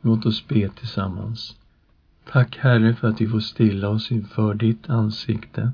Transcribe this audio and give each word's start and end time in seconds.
Låt 0.00 0.26
oss 0.26 0.48
be 0.48 0.68
tillsammans. 0.68 1.56
Tack 2.32 2.56
Herre 2.56 2.94
för 2.94 3.08
att 3.08 3.20
vi 3.20 3.28
får 3.28 3.40
stilla 3.40 3.88
oss 3.88 4.10
inför 4.10 4.54
ditt 4.54 4.90
ansikte. 4.90 5.72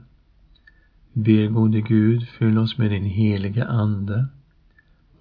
Ber 1.12 1.46
gode 1.46 1.80
Gud, 1.80 2.28
fyll 2.28 2.58
oss 2.58 2.78
med 2.78 2.90
din 2.90 3.04
heliga 3.04 3.66
Ande. 3.66 4.26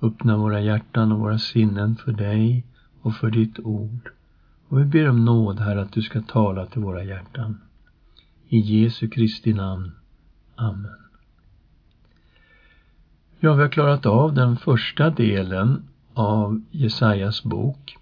Öppna 0.02 0.38
våra 0.38 0.62
hjärtan 0.62 1.12
och 1.12 1.20
våra 1.20 1.39
sinnen 1.39 1.96
för 1.96 2.12
dig 2.12 2.65
och 3.02 3.15
för 3.15 3.31
ditt 3.31 3.60
ord. 3.60 4.10
Och 4.68 4.79
vi 4.79 4.86
ber 4.86 5.10
om 5.10 5.26
nåd, 5.26 5.60
Herre, 5.60 5.82
att 5.82 5.92
du 5.92 6.02
ska 6.02 6.22
tala 6.22 6.66
till 6.66 6.82
våra 6.82 7.04
hjärtan. 7.04 7.62
I 8.48 8.60
Jesu 8.60 9.10
Kristi 9.10 9.54
namn. 9.54 9.92
Amen. 10.56 10.96
Ja, 13.40 13.54
vi 13.54 13.62
har 13.62 13.70
klarat 13.70 14.06
av 14.06 14.34
den 14.34 14.58
första 14.58 15.10
delen 15.10 15.88
av 16.14 16.62
Jesajas 16.72 17.44
bok. 17.44 17.98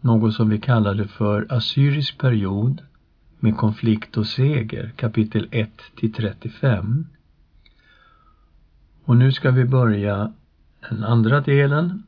Något 0.00 0.34
som 0.34 0.48
vi 0.48 0.58
kallade 0.58 1.08
för 1.08 1.46
Assyrisk 1.48 2.18
period 2.18 2.82
med 3.40 3.56
konflikt 3.56 4.16
och 4.16 4.26
seger, 4.26 4.92
kapitel 4.96 5.48
1 5.50 5.70
till 5.96 6.12
35. 6.12 7.06
Och 9.04 9.16
nu 9.16 9.32
ska 9.32 9.50
vi 9.50 9.64
börja 9.64 10.32
den 10.88 11.04
andra 11.04 11.40
delen, 11.40 12.02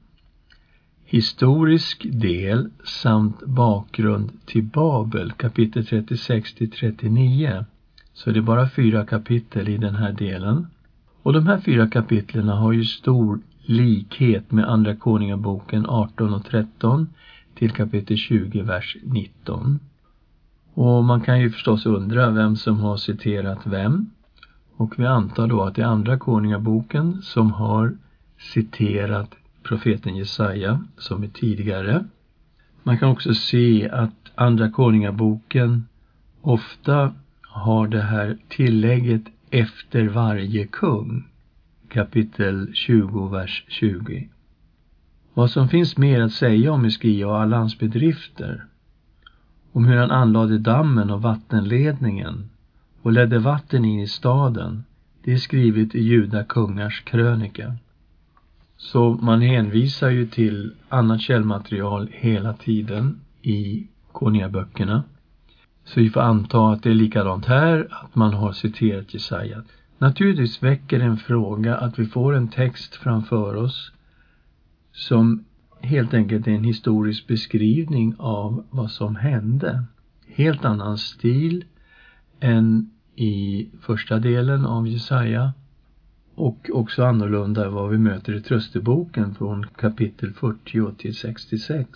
historisk 1.05 2.07
del 2.11 2.71
samt 2.85 3.47
bakgrund 3.47 4.31
till 4.47 4.63
Babel, 4.63 5.33
kapitel 5.33 5.87
36 5.87 6.55
till 6.55 6.71
39. 6.71 7.65
Så 8.13 8.31
det 8.31 8.39
är 8.39 8.43
bara 8.43 8.69
fyra 8.69 9.07
kapitel 9.07 9.69
i 9.69 9.77
den 9.77 9.95
här 9.95 10.13
delen. 10.13 10.67
Och 11.23 11.33
de 11.33 11.47
här 11.47 11.61
fyra 11.61 11.89
kapitlen 11.89 12.49
har 12.49 12.73
ju 12.73 12.85
stor 12.85 13.41
likhet 13.63 14.53
med 14.53 14.69
Andra 14.69 14.97
Konungaboken 14.97 15.87
18 15.87 16.35
och 16.35 16.45
13 16.45 17.09
till 17.61 17.71
kapitel 17.71 18.17
20, 18.17 18.63
vers 18.63 18.97
19. 19.03 19.79
Och 20.75 21.05
man 21.05 21.21
kan 21.21 21.41
ju 21.41 21.51
förstås 21.51 21.87
undra 21.87 22.31
vem 22.31 22.57
som 22.57 22.81
har 22.81 22.97
citerat 22.97 23.67
vem. 23.67 24.11
Och 24.77 24.99
vi 24.99 25.07
antar 25.07 25.47
då 25.47 25.63
att 25.63 25.75
det 25.75 25.83
är 25.83 25.87
Andra 25.87 26.19
Konungaboken 26.19 27.23
som 27.23 27.53
har 27.53 27.97
citerat 28.39 29.35
profeten 29.63 30.17
Jesaja 30.17 30.85
som 30.99 31.23
är 31.23 31.29
tidigare. 31.29 32.05
Man 32.83 32.99
kan 32.99 33.09
också 33.09 33.35
se 33.35 33.91
att 33.91 34.31
Andra 34.35 34.71
Konungaboken 34.71 35.87
ofta 36.41 37.15
har 37.43 37.89
det 37.89 38.03
här 38.03 38.39
tillägget 38.49 39.25
efter 39.51 40.05
varje 40.05 40.67
kung. 40.67 41.25
Kapitel 41.89 42.71
20, 42.75 43.29
vers 43.29 43.65
20. 43.69 44.29
Vad 45.35 45.51
som 45.51 45.69
finns 45.69 45.97
mer 45.97 46.21
att 46.21 46.33
säga 46.33 46.73
om 46.73 46.85
Hiskia 46.85 47.29
och 47.29 47.41
alla 47.41 47.57
hans 47.57 47.79
bedrifter, 47.79 48.65
om 49.73 49.85
hur 49.85 49.97
han 49.97 50.11
anlade 50.11 50.59
dammen 50.59 51.11
och 51.11 51.23
vattenledningen 51.23 52.51
och 53.03 53.13
ledde 53.13 53.39
vatten 53.39 53.85
in 53.85 54.01
i 54.01 54.07
staden, 54.07 54.85
det 55.25 55.33
är 55.33 55.37
skrivet 55.37 55.95
i 55.95 56.01
Juda 56.01 56.45
kungars 56.45 57.01
krönika. 57.05 57.77
Så 58.77 59.19
man 59.23 59.41
hänvisar 59.41 60.11
ju 60.11 60.27
till 60.27 60.75
annat 60.89 61.21
källmaterial 61.21 62.09
hela 62.13 62.53
tiden 62.53 63.21
i 63.43 63.87
konungaböckerna. 64.13 65.03
Så 65.85 66.01
vi 66.01 66.11
får 66.11 66.21
anta 66.21 66.73
att 66.73 66.83
det 66.83 66.91
är 66.91 66.95
likadant 66.95 67.47
här, 67.47 67.89
att 67.91 68.15
man 68.15 68.35
har 68.35 68.53
citerat 68.53 69.15
Jesaja. 69.15 69.63
Naturligtvis 69.99 70.63
väcker 70.63 71.01
en 71.01 71.17
fråga 71.17 71.77
att 71.77 71.99
vi 71.99 72.07
får 72.07 72.35
en 72.35 72.49
text 72.49 72.95
framför 72.95 73.55
oss 73.55 73.93
som 74.93 75.45
helt 75.81 76.15
enkelt 76.15 76.47
är 76.47 76.51
en 76.51 76.65
historisk 76.65 77.27
beskrivning 77.27 78.15
av 78.19 78.65
vad 78.71 78.91
som 78.91 79.17
hände. 79.17 79.85
Helt 80.27 80.65
annan 80.65 80.99
stil 80.99 81.65
än 82.41 82.91
i 83.17 83.69
första 83.81 84.19
delen 84.19 84.67
av 84.67 84.89
Jesaja 84.89 85.53
och 86.35 86.71
också 86.73 87.05
annorlunda 87.05 87.67
än 87.67 87.73
vad 87.73 87.91
vi 87.91 87.99
möter 87.99 88.35
i 88.35 88.41
trösteboken 88.41 89.35
från 89.35 89.67
kapitel 89.67 90.33
40 90.33 90.93
till 90.99 91.15
66. 91.15 91.89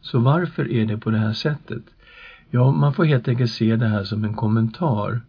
Så 0.00 0.18
varför 0.18 0.72
är 0.72 0.86
det 0.86 0.98
på 0.98 1.10
det 1.10 1.18
här 1.18 1.32
sättet? 1.32 1.82
Ja, 2.50 2.70
man 2.70 2.94
får 2.94 3.04
helt 3.04 3.28
enkelt 3.28 3.50
se 3.50 3.76
det 3.76 3.86
här 3.86 4.04
som 4.04 4.24
en 4.24 4.34
kommentar 4.34 5.20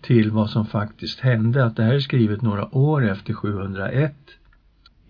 till 0.00 0.30
vad 0.30 0.50
som 0.50 0.66
faktiskt 0.66 1.20
hände, 1.20 1.64
att 1.64 1.76
det 1.76 1.82
här 1.82 1.94
är 1.94 2.00
skrivet 2.00 2.42
några 2.42 2.74
år 2.74 3.04
efter 3.04 3.32
701. 3.32 4.14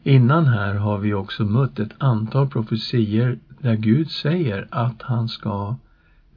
Innan 0.03 0.47
här 0.47 0.75
har 0.75 0.98
vi 0.98 1.14
också 1.14 1.44
mött 1.44 1.78
ett 1.78 1.94
antal 1.98 2.48
profetier 2.48 3.38
där 3.60 3.76
Gud 3.76 4.10
säger 4.10 4.69
att 4.70 5.03
han 5.03 5.28
ska 5.28 5.76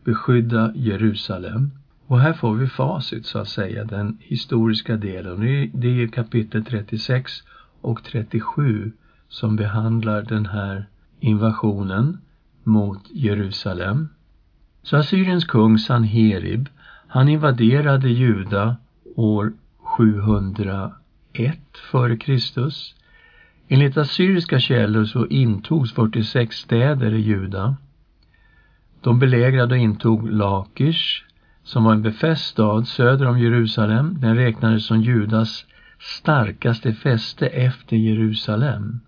beskydda 0.04 0.72
Jerusalem. 0.76 1.72
Och 2.08 2.20
här 2.20 2.34
får 2.34 2.56
vi 2.56 2.68
facit 2.68 3.26
så 3.26 3.40
att 3.40 3.48
säga, 3.48 3.84
den 3.84 4.18
historiska 4.22 4.98
delen. 4.98 5.40
Det 5.74 6.04
är 6.04 6.08
kapitel 6.08 6.66
36 6.66 7.32
och 7.82 8.04
37 8.04 8.92
som 9.30 9.56
behandlar 9.56 10.22
den 10.22 10.46
här 10.46 10.88
invasionen 11.20 12.18
mot 12.64 13.10
Jerusalem. 13.12 14.10
Så 14.84 14.98
Assyriens 14.98 15.46
kung 15.46 15.78
Sanherib, 15.78 16.70
han 17.08 17.30
invaderade 17.30 18.10
Juda 18.10 18.76
år 19.16 19.54
701 19.78 21.60
f.Kr. 21.92 22.70
Enligt 23.74 23.98
assyriska 23.98 24.60
källor 24.60 25.06
så 25.06 25.28
intogs 25.28 25.94
46 25.94 26.58
städer 26.58 27.14
i 27.14 27.22
Juda. 27.22 27.76
De 29.02 29.20
belägrade 29.20 29.76
och 29.76 29.82
intog 29.82 30.32
Lakish, 30.32 31.24
som 31.64 31.84
var 31.84 31.94
en 31.94 32.02
befäst 32.02 32.46
stad 32.46 32.88
söder 32.88 33.26
om 33.26 33.40
Jerusalem. 33.40 34.18
Den 34.20 34.36
räknades 34.36 34.86
som 34.86 35.02
Judas 35.02 35.66
starkaste 36.00 36.94
fäste 36.94 37.48
efter 37.48 37.96
Jerusalem. 37.96 39.00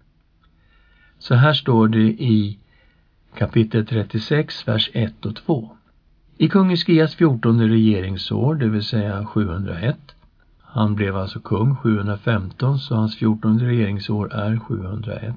Så 1.20 1.36
här 1.36 1.54
står 1.54 1.88
det 1.88 2.08
i 2.24 2.60
kapitel 3.38 3.86
36, 3.86 4.68
vers 4.68 4.90
1 4.94 5.26
och 5.26 5.36
2. 5.36 5.78
I 6.38 6.50
kung 6.50 6.70
Hiskias 6.70 7.16
fjortonde 7.16 7.68
regeringsår, 7.68 8.56
det 8.56 8.68
vill 8.68 8.84
säga 8.84 9.26
701, 9.26 9.98
han 10.74 10.96
blev 10.96 11.18
alltså 11.18 11.40
kung 11.40 11.76
715, 11.76 12.80
så 12.80 12.96
hans 12.96 13.16
fjortonde 13.16 13.66
regeringsår 13.66 14.34
är 14.34 14.60
701. 14.60 15.36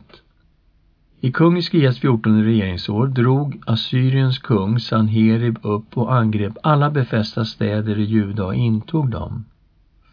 I 1.20 1.32
kung 1.32 1.56
Hiskias 1.56 1.98
fjortonde 1.98 2.44
regeringsår 2.44 3.06
drog 3.06 3.62
Assyriens 3.66 4.38
kung 4.38 4.80
Sanherib 4.80 5.58
upp 5.62 5.96
och 5.96 6.14
angrep 6.14 6.52
alla 6.62 6.91
befästa 6.91 7.44
städer 7.44 7.98
i 7.98 8.04
Juda 8.04 8.44
och 8.44 8.54
intog 8.54 9.10
dem. 9.10 9.44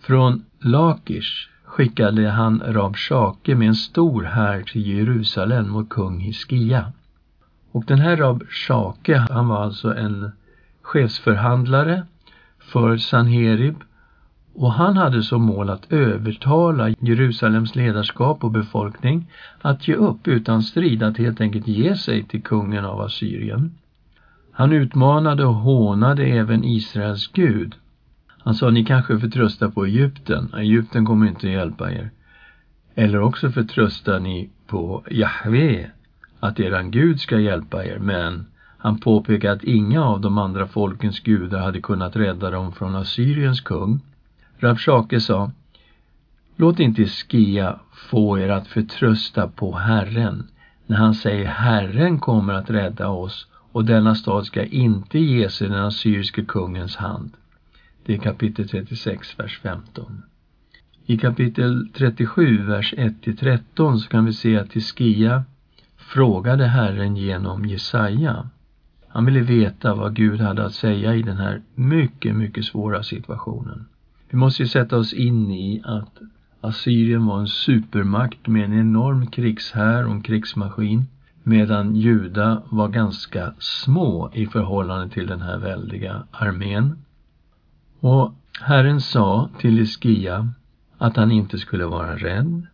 Från 0.01 0.45
Lakish 0.59 1.50
skickade 1.63 2.29
han 2.29 2.62
Rabshake 2.66 3.56
med 3.56 3.67
en 3.67 3.75
stor 3.75 4.23
här 4.23 4.62
till 4.62 4.88
Jerusalem 4.88 5.69
mot 5.69 5.89
kung 5.89 6.19
Hiskia. 6.19 6.91
Och 7.72 7.83
den 7.88 8.00
här 8.00 8.17
Rabshake, 8.17 9.17
han 9.17 9.47
var 9.47 9.63
alltså 9.63 9.95
en 9.95 10.31
chefsförhandlare 10.81 12.03
för 12.59 12.97
Sanherib 12.97 13.75
och 14.56 14.74
han 14.74 14.97
hade 14.97 15.24
som 15.24 15.41
mål 15.41 15.69
att 15.69 15.91
övertala 15.91 16.90
Jerusalems 16.90 17.75
ledarskap 17.75 18.44
och 18.44 18.52
befolkning 18.52 19.31
att 19.62 19.88
ge 19.88 19.96
upp 19.96 20.28
utan 20.28 20.64
strid, 20.64 21.03
att 21.03 21.18
helt 21.18 21.41
enkelt 21.41 21.68
ge 21.68 21.96
sig 21.96 22.24
till 22.24 22.44
kungen 22.44 22.86
av 22.86 23.02
Assyrien. 23.02 23.72
Han 24.52 24.72
utmanade 24.72 25.46
och 25.46 25.56
hånade 25.56 26.24
även 26.24 26.63
Israels 26.63 27.28
Gud. 27.28 27.75
Han 28.28 28.56
sa, 28.56 28.69
ni 28.69 28.86
kanske 28.86 29.19
förtröstar 29.19 29.69
på 29.69 29.86
Egypten, 29.86 30.53
Egypten 30.58 31.06
kommer 31.06 31.28
inte 31.28 31.47
att 31.47 31.53
hjälpa 31.53 31.92
er. 31.92 32.09
Eller 32.96 33.22
också 33.22 33.52
förtröstar 33.52 34.19
ni 34.19 34.50
på 34.68 35.03
Jahve, 35.12 35.92
att 36.40 36.59
eran 36.59 36.92
Gud 36.92 37.19
ska 37.19 37.40
hjälpa 37.40 37.86
er, 37.86 38.00
men 38.00 38.46
han 38.78 39.00
påpekade 39.00 39.53
att 39.53 39.63
inga 39.63 40.04
av 40.04 40.22
de 40.22 40.38
andra 40.38 40.68
folkens 40.68 41.19
gudar 41.19 41.60
hade 41.60 41.81
kunnat 41.81 42.16
rädda 42.16 42.50
dem 42.50 42.72
från 42.72 42.95
Assyriens 42.95 43.62
kung. 43.62 44.01
Rabshake 44.63 45.19
sa, 45.19 45.51
låt 46.56 46.80
inte 46.80 47.06
Skia 47.06 47.80
få 47.94 48.39
er 48.39 48.50
att 48.50 48.68
förtrösta 48.68 49.48
på 49.48 49.77
Herren 49.77 50.48
när 50.88 50.98
han 50.98 51.13
säger 51.13 51.45
Herren 51.45 52.19
kommer 52.19 52.54
att 52.54 52.69
rädda 52.69 53.07
oss 53.07 53.48
och 53.71 53.86
denna 53.86 54.15
stad 54.15 54.45
ska 54.45 54.65
inte 54.65 55.19
ges 55.19 55.62
i 55.62 55.68
den 55.68 55.83
assyriske 55.83 56.45
kungens 56.45 56.95
hand. 56.95 57.31
Det 58.06 58.13
är 58.13 58.18
kapitel 58.18 58.69
36, 58.69 59.39
vers 59.39 59.60
15. 59.63 60.24
I 61.06 61.18
kapitel 61.18 61.89
37, 61.94 62.63
vers 62.63 62.94
1-13 62.98 63.98
så 63.98 64.10
kan 64.10 64.25
vi 64.25 64.33
se 64.33 64.57
att 64.57 64.74
Hiskia 64.74 65.44
frågade 65.98 66.65
Herren 66.65 67.18
genom 67.18 67.65
Jesaja. 67.65 68.50
Han 69.07 69.25
ville 69.25 69.42
veta 69.42 69.95
vad 69.95 70.15
Gud 70.15 70.42
hade 70.42 70.65
att 70.65 70.74
säga 70.74 71.15
i 71.15 71.21
den 71.21 71.38
här 71.38 71.62
mycket, 71.75 72.36
mycket 72.36 72.65
svåra 72.65 73.04
situationen. 73.04 73.86
Vi 74.33 74.38
måste 74.38 74.63
ju 74.63 74.68
sätta 74.68 74.97
oss 74.97 75.13
in 75.13 75.51
i 75.51 75.81
att 75.85 76.21
Assyrien 76.62 77.25
var 77.25 77.39
en 77.39 77.47
supermakt 77.47 78.47
med 78.47 78.65
en 78.65 78.80
enorm 78.80 79.27
krigshär 79.27 80.06
och 80.06 80.12
en 80.12 80.21
krigsmaskin. 80.21 81.06
medan 81.44 81.95
Juda 81.95 82.62
var 82.69 82.88
ganska 82.88 83.53
små 83.59 84.31
i 84.33 84.45
förhållande 84.45 85.13
till 85.13 85.27
den 85.27 85.41
här 85.41 85.57
väldiga 85.57 86.24
armén. 86.31 87.06
Och 88.00 88.33
Herren 88.62 89.01
sa 89.01 89.50
till 89.59 89.80
Iskia 89.80 90.50
att 90.97 91.15
han 91.15 91.31
inte 91.31 91.57
skulle 91.57 91.86
vara 91.86 92.15
rädd. 92.15 92.68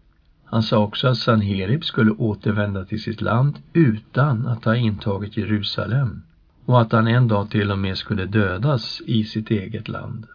Han 0.46 0.64
sa 0.64 0.78
också 0.78 1.08
att 1.08 1.18
Sanherib 1.18 1.84
skulle 1.84 2.12
återvända 2.12 2.86
till 2.86 3.02
sitt 3.02 3.22
land 3.22 3.60
utan 3.74 4.48
att 4.48 4.66
ha 4.66 4.76
intagit 4.76 5.38
Jerusalem 5.38 6.22
och 6.66 6.82
att 6.82 6.92
han 6.92 7.08
en 7.08 7.28
dag 7.28 7.50
till 7.50 7.72
och 7.72 7.80
med 7.80 7.98
skulle 7.98 8.26
dödas 8.26 9.02
i 9.06 9.24
sitt 9.24 9.52
eget 9.52 9.88
land. 9.88 10.26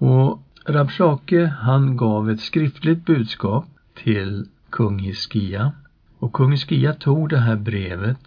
Och 0.00 0.42
Rabshake, 0.64 1.46
han 1.46 1.96
gav 1.96 2.30
ett 2.30 2.40
skriftligt 2.40 3.04
budskap 3.04 3.66
till 3.94 4.46
kung 4.70 4.98
Hiskia 4.98 5.72
och 6.18 6.32
kung 6.32 6.50
Hiskia 6.50 6.94
tog 6.94 7.28
det 7.28 7.38
här 7.38 7.56
brevet 7.56 8.18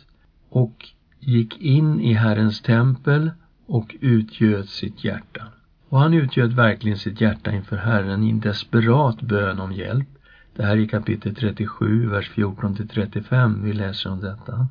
och 0.49 0.89
gick 1.19 1.61
in 1.61 1.99
i 1.99 2.13
Herrens 2.13 2.61
tempel 2.61 3.31
och 3.65 3.95
utgöt 4.01 4.69
sitt 4.69 5.03
hjärta. 5.03 5.43
Och 5.89 5.99
han 5.99 6.13
utgöt 6.13 6.51
verkligen 6.51 6.97
sitt 6.97 7.21
hjärta 7.21 7.51
inför 7.51 7.77
Herren 7.77 8.23
i 8.23 8.29
en 8.29 8.39
desperat 8.39 9.21
bön 9.21 9.59
om 9.59 9.73
hjälp. 9.73 10.07
Det 10.55 10.63
här 10.63 10.77
är 10.77 10.85
kapitel 10.85 11.35
37, 11.35 12.09
vers 12.09 12.29
14 12.29 12.75
till 12.75 12.87
35. 12.87 13.63
Vi 13.63 13.73
läser 13.73 14.11
om 14.11 14.19
detta. 14.21 14.67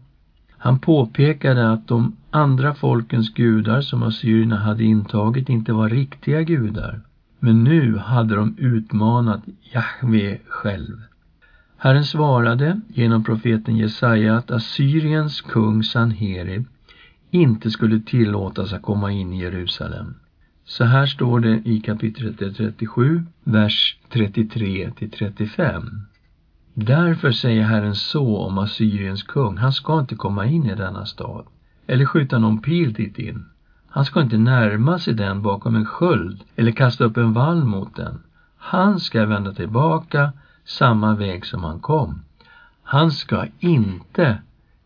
Han 0.62 0.78
påpekade 0.78 1.72
att 1.72 1.88
de 1.88 2.16
andra 2.30 2.74
folkens 2.74 3.34
gudar 3.34 3.80
som 3.80 4.02
assyrierna 4.02 4.56
hade 4.56 4.84
intagit 4.84 5.48
inte 5.48 5.72
var 5.72 5.88
riktiga 5.88 6.42
gudar. 6.42 7.00
Men 7.38 7.64
nu 7.64 7.96
hade 7.96 8.34
de 8.34 8.54
utmanat 8.58 9.42
Jahve 9.72 10.38
själv. 10.48 11.02
Herren 11.76 12.04
svarade 12.04 12.80
genom 12.88 13.24
profeten 13.24 13.76
Jesaja 13.76 14.36
att 14.36 14.50
Assyriens 14.50 15.40
kung 15.40 15.82
Sanherib 15.82 16.64
inte 17.30 17.70
skulle 17.70 18.00
tillåtas 18.00 18.72
att 18.72 18.82
komma 18.82 19.12
in 19.12 19.32
i 19.32 19.40
Jerusalem. 19.40 20.14
Så 20.64 20.84
här 20.84 21.06
står 21.06 21.40
det 21.40 21.62
i 21.64 21.80
kapitel 21.80 22.34
37, 22.34 23.22
vers 23.44 23.96
33 24.08 24.90
till 24.98 25.10
35. 25.10 26.06
Därför 26.74 27.32
säger 27.32 27.62
Herren 27.62 27.94
så 27.94 28.38
om 28.38 28.58
Assyriens 28.58 29.22
kung, 29.22 29.56
han 29.56 29.72
ska 29.72 29.98
inte 29.98 30.14
komma 30.14 30.46
in 30.46 30.66
i 30.66 30.74
denna 30.74 31.06
stad, 31.06 31.44
eller 31.86 32.04
skjuta 32.04 32.38
någon 32.38 32.60
pil 32.62 32.92
dit 32.92 33.18
in. 33.18 33.44
Han 33.88 34.04
ska 34.04 34.20
inte 34.20 34.38
närma 34.38 34.98
sig 34.98 35.14
den 35.14 35.42
bakom 35.42 35.76
en 35.76 35.86
sköld 35.86 36.44
eller 36.56 36.72
kasta 36.72 37.04
upp 37.04 37.16
en 37.16 37.32
vall 37.32 37.64
mot 37.64 37.96
den. 37.96 38.22
Han 38.56 39.00
ska 39.00 39.26
vända 39.26 39.52
tillbaka 39.52 40.32
samma 40.64 41.14
väg 41.14 41.46
som 41.46 41.64
han 41.64 41.80
kom. 41.80 42.22
Han 42.82 43.10
ska 43.12 43.46
inte 43.58 44.38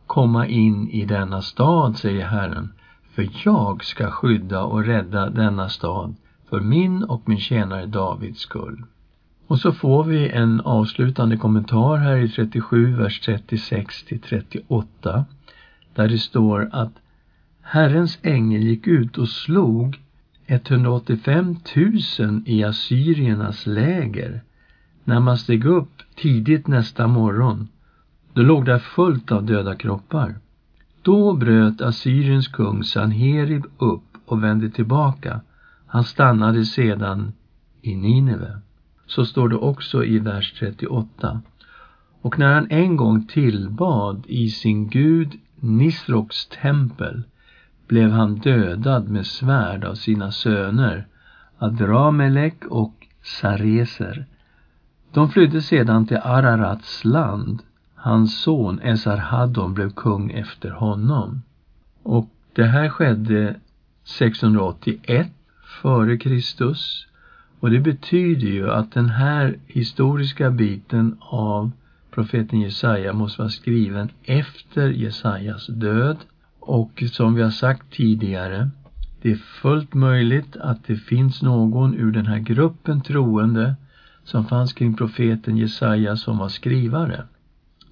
komma 0.07 0.47
in 0.47 0.89
i 0.89 1.05
denna 1.05 1.43
stad, 1.43 1.97
säger 1.97 2.27
Herren, 2.27 2.73
för 3.15 3.29
jag 3.45 3.85
ska 3.85 4.11
skydda 4.11 4.63
och 4.63 4.85
rädda 4.85 5.31
denna 5.31 5.69
stad 5.69 6.15
för 6.51 6.61
min 6.61 7.05
och 7.05 7.23
min 7.25 7.41
tjänare 7.41 7.87
Davids 7.87 8.41
skull. 8.41 8.85
Och 9.47 9.59
så 9.59 9.73
får 9.73 10.05
vi 10.05 10.29
en 10.29 10.61
avslutande 10.61 11.37
kommentar 11.37 11.97
här 11.97 12.17
i 12.17 12.29
37, 12.29 12.97
vers 12.97 13.21
36 13.21 14.05
till 14.05 14.21
38, 14.21 15.25
där 15.95 16.09
det 16.09 16.19
står 16.19 16.69
att 16.73 16.93
Herrens 17.63 18.19
ängel 18.23 18.63
gick 18.63 18.87
ut 18.87 19.19
och 19.19 19.29
slog 19.29 20.01
185 20.47 21.57
000 22.19 22.43
i 22.47 22.65
assyriernas 22.65 23.67
läger 23.67 24.43
när 25.05 25.21
man 25.21 25.39
steg 25.39 25.65
upp 25.65 26.03
tidigt 26.17 26.67
nästa 26.67 27.07
morgon. 27.07 27.69
Då 28.33 28.43
låg 28.43 28.65
där 28.65 28.79
fullt 28.79 29.33
av 29.33 29.45
döda 29.45 29.75
kroppar. 29.75 30.35
Då 31.03 31.33
bröt 31.33 31.81
Assyriens 31.81 32.49
kung 32.49 32.85
Sanherib 32.85 33.65
upp 33.79 34.03
och 34.27 34.45
vände 34.45 34.71
tillbaka. 34.71 35.41
Han 35.87 36.05
stannade 36.05 36.65
sedan 36.65 37.33
i 37.83 37.97
Nineve. 37.97 38.61
Så 39.07 39.27
står 39.27 39.49
det 39.49 39.57
också 39.57 40.05
i 40.05 40.19
vers 40.19 40.53
38. 40.59 41.41
Och 42.21 42.39
när 42.39 42.55
han 42.55 42.71
en 42.71 42.97
gång 42.97 43.27
tillbad 43.27 44.25
i 44.27 44.49
sin 44.51 44.89
gud 44.89 45.33
Nisroks 45.61 46.47
tempel 46.47 47.23
blev 47.87 48.11
han 48.11 48.35
dödad 48.35 49.09
med 49.09 49.27
svärd 49.27 49.85
av 49.85 49.95
sina 49.95 50.33
söner 50.33 51.07
Adramelek 51.59 52.65
och 52.65 53.07
Sareser. 53.23 54.27
De 55.13 55.31
flydde 55.31 55.63
sedan 55.63 56.07
till 56.07 56.17
Ararats 56.17 57.05
land. 57.05 57.63
Hans 57.95 58.41
son 58.41 58.81
Esarhaddon 58.81 59.75
blev 59.75 59.91
kung 59.91 60.31
efter 60.31 60.71
honom. 60.71 61.43
Och 62.03 62.29
det 62.53 62.65
här 62.65 62.89
skedde 62.89 63.57
681 64.05 65.29
före 65.83 66.17
Kristus. 66.17 67.07
Och 67.61 67.71
det 67.71 67.81
betyder 67.81 68.47
ju 68.47 68.71
att 68.71 68.93
den 68.93 69.09
här 69.09 69.59
historiska 69.67 70.51
biten 70.51 71.17
av 71.21 71.71
profeten 72.11 72.61
Jesaja 72.61 73.13
måste 73.13 73.43
vara 73.43 73.51
skriven 73.51 74.09
efter 74.25 74.89
Jesajas 74.89 75.67
död 75.67 76.17
och 76.61 77.03
som 77.13 77.35
vi 77.35 77.43
har 77.43 77.51
sagt 77.51 77.91
tidigare, 77.93 78.71
det 79.23 79.31
är 79.31 79.37
fullt 79.37 79.95
möjligt 79.95 80.57
att 80.57 80.85
det 80.85 80.97
finns 80.97 81.43
någon 81.43 81.95
ur 81.95 82.13
den 82.13 82.27
här 82.27 82.39
gruppen 82.39 83.01
troende 83.01 83.75
som 84.25 84.45
fanns 84.45 84.73
kring 84.73 84.95
profeten 84.97 85.57
Jesaja 85.57 86.17
som 86.17 86.39
var 86.39 86.49
skrivare. 86.49 87.25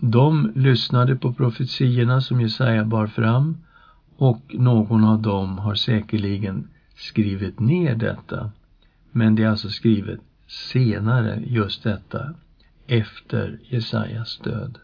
De 0.00 0.52
lyssnade 0.54 1.16
på 1.16 1.32
profetierna 1.32 2.20
som 2.20 2.40
Jesaja 2.40 2.84
bar 2.84 3.06
fram 3.06 3.56
och 4.16 4.54
någon 4.54 5.04
av 5.04 5.22
dem 5.22 5.58
har 5.58 5.74
säkerligen 5.74 6.68
skrivit 6.96 7.60
ner 7.60 7.94
detta. 7.94 8.50
Men 9.16 9.34
det 9.34 9.42
är 9.42 9.48
alltså 9.48 9.68
skrivet 9.68 10.20
senare, 10.46 11.42
just 11.46 11.82
detta, 11.82 12.34
efter 12.86 13.58
Jesajas 13.62 14.38
död. 14.38 14.78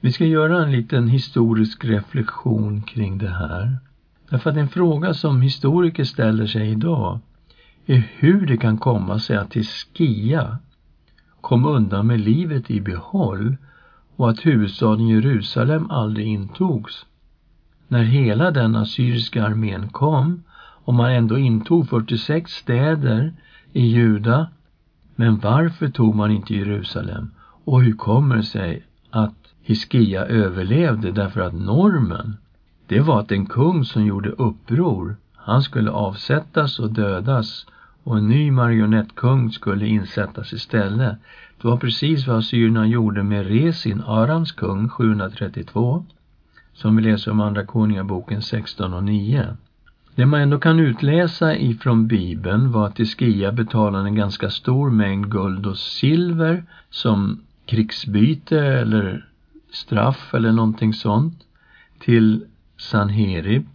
Vi 0.00 0.12
ska 0.12 0.24
göra 0.24 0.62
en 0.62 0.72
liten 0.72 1.08
historisk 1.08 1.84
reflektion 1.84 2.82
kring 2.82 3.18
det 3.18 3.28
här. 3.28 3.78
Därför 4.30 4.50
att 4.50 4.56
en 4.56 4.68
fråga 4.68 5.14
som 5.14 5.42
historiker 5.42 6.04
ställer 6.04 6.46
sig 6.46 6.70
idag 6.70 7.18
är 7.86 8.08
hur 8.18 8.46
det 8.46 8.56
kan 8.56 8.78
komma 8.78 9.18
sig 9.18 9.36
att 9.36 9.54
Hiskia 9.54 10.58
kom 11.40 11.64
undan 11.64 12.06
med 12.06 12.20
livet 12.20 12.70
i 12.70 12.80
behåll 12.80 13.56
och 14.16 14.30
att 14.30 14.46
huvudstaden 14.46 15.08
Jerusalem 15.08 15.90
aldrig 15.90 16.26
intogs. 16.26 17.06
När 17.88 18.02
hela 18.02 18.50
den 18.50 18.76
assyriska 18.76 19.44
armén 19.44 19.88
kom 19.88 20.42
om 20.88 20.96
man 20.96 21.10
ändå 21.10 21.38
intog 21.38 21.88
46 21.88 22.52
städer 22.52 23.32
i 23.72 23.86
Juda, 23.86 24.48
men 25.16 25.38
varför 25.38 25.88
tog 25.88 26.14
man 26.14 26.30
inte 26.30 26.54
Jerusalem? 26.54 27.30
Och 27.64 27.82
hur 27.82 27.92
kommer 27.92 28.36
det 28.36 28.42
sig 28.42 28.82
att 29.10 29.54
Hiskia 29.62 30.26
överlevde 30.26 31.12
därför 31.12 31.40
att 31.40 31.54
normen, 31.54 32.36
det 32.86 33.00
var 33.00 33.20
att 33.20 33.32
en 33.32 33.46
kung 33.46 33.84
som 33.84 34.04
gjorde 34.06 34.30
uppror, 34.30 35.16
han 35.34 35.62
skulle 35.62 35.90
avsättas 35.90 36.78
och 36.78 36.92
dödas 36.92 37.66
och 38.02 38.18
en 38.18 38.28
ny 38.28 38.50
marionettkung 38.50 39.50
skulle 39.50 39.86
insättas 39.86 40.52
istället. 40.52 41.18
Det 41.60 41.68
var 41.68 41.76
precis 41.76 42.26
vad 42.26 42.38
assyrierna 42.38 42.86
gjorde 42.86 43.22
med 43.22 43.46
Resin, 43.46 44.02
Arams 44.06 44.52
kung, 44.52 44.88
732, 44.88 46.04
som 46.72 46.96
vi 46.96 47.02
läser 47.02 47.30
om 47.30 47.40
Andra 47.40 47.66
Konungaboken 47.66 48.42
16 48.42 48.94
och 48.94 49.04
9. 49.04 49.56
Det 50.18 50.26
man 50.26 50.40
ändå 50.40 50.58
kan 50.58 50.80
utläsa 50.80 51.56
ifrån 51.56 52.06
Bibeln 52.06 52.72
var 52.72 52.86
att 52.86 53.00
Iskia 53.00 53.52
betalade 53.52 54.04
en 54.04 54.14
ganska 54.14 54.50
stor 54.50 54.90
mängd 54.90 55.30
guld 55.30 55.66
och 55.66 55.78
silver 55.78 56.64
som 56.90 57.40
krigsbyte 57.66 58.58
eller 58.60 59.26
straff 59.70 60.34
eller 60.34 60.52
någonting 60.52 60.92
sånt 60.92 61.38
till 62.00 62.44
Sanherib. 62.76 63.66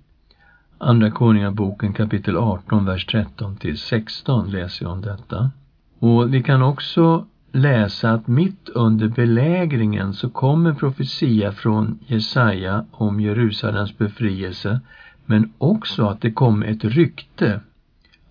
Andra 0.78 1.12
Konungaboken 1.12 1.94
kapitel 1.94 2.38
18, 2.38 2.86
vers 2.86 3.06
13 3.06 3.56
till 3.56 3.78
16 3.78 4.52
läser 4.52 4.86
jag 4.86 4.92
om 4.92 5.02
detta. 5.02 5.52
Och 6.00 6.34
vi 6.34 6.44
kan 6.44 6.62
också 6.62 7.26
läsa 7.52 8.12
att 8.12 8.28
mitt 8.28 8.70
under 8.70 9.08
belägringen 9.08 10.14
så 10.14 10.30
kommer 10.30 10.74
profetia 10.74 11.52
från 11.52 12.00
Jesaja 12.08 12.86
om 12.92 13.20
Jerusalems 13.20 13.98
befrielse, 13.98 14.80
men 15.26 15.54
också 15.58 16.06
att 16.06 16.22
det 16.22 16.32
kom 16.32 16.64
ett 16.64 16.84
rykte 16.84 17.62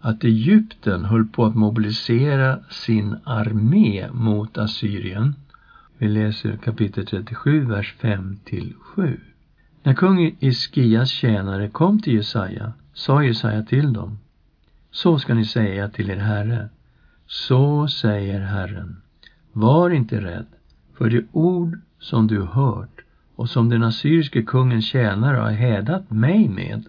att 0.00 0.24
Egypten 0.24 1.04
höll 1.04 1.24
på 1.26 1.44
att 1.44 1.54
mobilisera 1.54 2.58
sin 2.70 3.16
armé 3.24 4.08
mot 4.12 4.58
Assyrien. 4.58 5.34
Vi 5.98 6.08
läser 6.08 6.56
kapitel 6.56 7.06
37, 7.06 7.64
vers 7.64 7.94
5 7.98 8.38
till 8.44 8.74
7. 8.80 9.20
När 9.82 9.94
kung 9.94 10.36
Iskias 10.40 11.10
tjänare 11.10 11.68
kom 11.68 12.00
till 12.00 12.14
Jesaja 12.14 12.72
sa 12.92 13.24
Jesaja 13.24 13.62
till 13.62 13.92
dem. 13.92 14.18
Så 14.90 15.18
ska 15.18 15.34
ni 15.34 15.44
säga 15.44 15.88
till 15.88 16.10
er 16.10 16.16
herre. 16.16 16.68
Så 17.26 17.88
säger 17.88 18.40
Herren. 18.40 18.96
Var 19.52 19.90
inte 19.90 20.20
rädd 20.20 20.46
för 20.98 21.10
det 21.10 21.24
ord 21.32 21.78
som 21.98 22.26
du 22.26 22.42
hört 22.42 23.01
och 23.36 23.48
som 23.48 23.68
den 23.68 23.82
assyriske 23.82 24.42
kungens 24.42 24.84
tjänare 24.84 25.36
har 25.36 25.50
hädat 25.50 26.10
mig 26.10 26.48
med. 26.48 26.84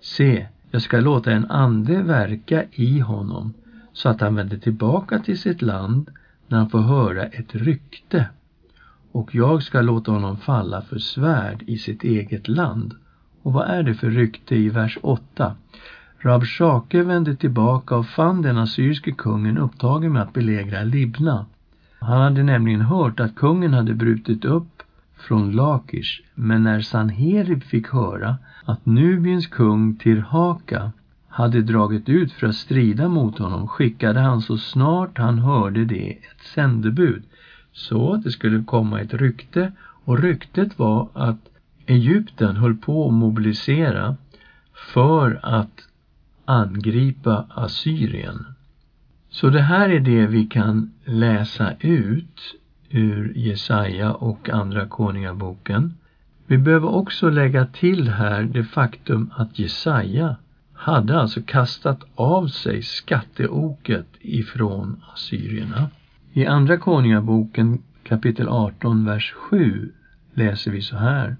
Se, 0.00 0.46
jag 0.70 0.82
ska 0.82 1.00
låta 1.00 1.32
en 1.32 1.50
ande 1.50 2.02
verka 2.02 2.64
i 2.72 2.98
honom 2.98 3.54
så 3.92 4.08
att 4.08 4.20
han 4.20 4.34
vänder 4.34 4.56
tillbaka 4.56 5.18
till 5.18 5.38
sitt 5.38 5.62
land 5.62 6.10
när 6.46 6.58
han 6.58 6.70
får 6.70 6.80
höra 6.80 7.24
ett 7.24 7.54
rykte 7.54 8.26
och 9.12 9.34
jag 9.34 9.62
ska 9.62 9.80
låta 9.80 10.12
honom 10.12 10.36
falla 10.36 10.82
för 10.82 10.98
svärd 10.98 11.62
i 11.66 11.78
sitt 11.78 12.04
eget 12.04 12.48
land. 12.48 12.94
Och 13.42 13.52
vad 13.52 13.68
är 13.68 13.82
det 13.82 13.94
för 13.94 14.10
rykte 14.10 14.56
i 14.56 14.68
vers 14.68 14.98
8? 15.02 15.54
Rabshake 16.18 17.02
vände 17.02 17.36
tillbaka 17.36 17.96
och 17.96 18.06
fann 18.06 18.42
den 18.42 18.58
assyriske 18.58 19.12
kungen 19.12 19.58
upptagen 19.58 20.12
med 20.12 20.22
att 20.22 20.32
belägra 20.32 20.82
Libna. 20.82 21.46
Han 21.98 22.20
hade 22.20 22.42
nämligen 22.42 22.80
hört 22.80 23.20
att 23.20 23.34
kungen 23.34 23.74
hade 23.74 23.94
brutit 23.94 24.44
upp 24.44 24.77
från 25.18 25.52
Lakish, 25.52 26.22
men 26.34 26.62
när 26.62 26.80
Sanherib 26.80 27.62
fick 27.62 27.88
höra 27.88 28.36
att 28.64 28.86
Nubiens 28.86 29.46
kung 29.46 29.94
Tirhaka 29.94 30.92
hade 31.28 31.62
dragit 31.62 32.08
ut 32.08 32.32
för 32.32 32.46
att 32.46 32.54
strida 32.54 33.08
mot 33.08 33.38
honom 33.38 33.68
skickade 33.68 34.20
han 34.20 34.40
så 34.40 34.58
snart 34.58 35.18
han 35.18 35.38
hörde 35.38 35.84
det 35.84 36.10
ett 36.10 36.42
sändebud 36.54 37.22
så 37.72 38.12
att 38.12 38.22
det 38.22 38.30
skulle 38.30 38.62
komma 38.62 39.00
ett 39.00 39.14
rykte 39.14 39.72
och 40.04 40.18
ryktet 40.18 40.78
var 40.78 41.08
att 41.12 41.48
Egypten 41.86 42.56
höll 42.56 42.74
på 42.74 43.06
att 43.06 43.14
mobilisera 43.14 44.16
för 44.94 45.40
att 45.42 45.88
angripa 46.44 47.46
Assyrien. 47.48 48.44
Så 49.30 49.50
det 49.50 49.60
här 49.60 49.88
är 49.88 50.00
det 50.00 50.26
vi 50.26 50.44
kan 50.46 50.90
läsa 51.04 51.72
ut 51.80 52.40
ur 52.90 53.32
Jesaja 53.36 54.12
och 54.12 54.48
Andra 54.48 54.86
Konungaboken. 54.86 55.94
Vi 56.46 56.58
behöver 56.58 56.88
också 56.88 57.30
lägga 57.30 57.66
till 57.66 58.08
här 58.08 58.42
det 58.42 58.64
faktum 58.64 59.30
att 59.36 59.58
Jesaja 59.58 60.36
hade 60.72 61.20
alltså 61.20 61.40
kastat 61.46 62.04
av 62.14 62.46
sig 62.46 62.82
skatteoket 62.82 64.06
ifrån 64.20 65.02
assyrierna. 65.14 65.90
I 66.32 66.46
Andra 66.46 66.76
Konungaboken 66.76 67.82
kapitel 68.08 68.48
18, 68.48 69.04
vers 69.04 69.32
7 69.32 69.92
läser 70.34 70.70
vi 70.70 70.82
så 70.82 70.96
här. 70.96 71.36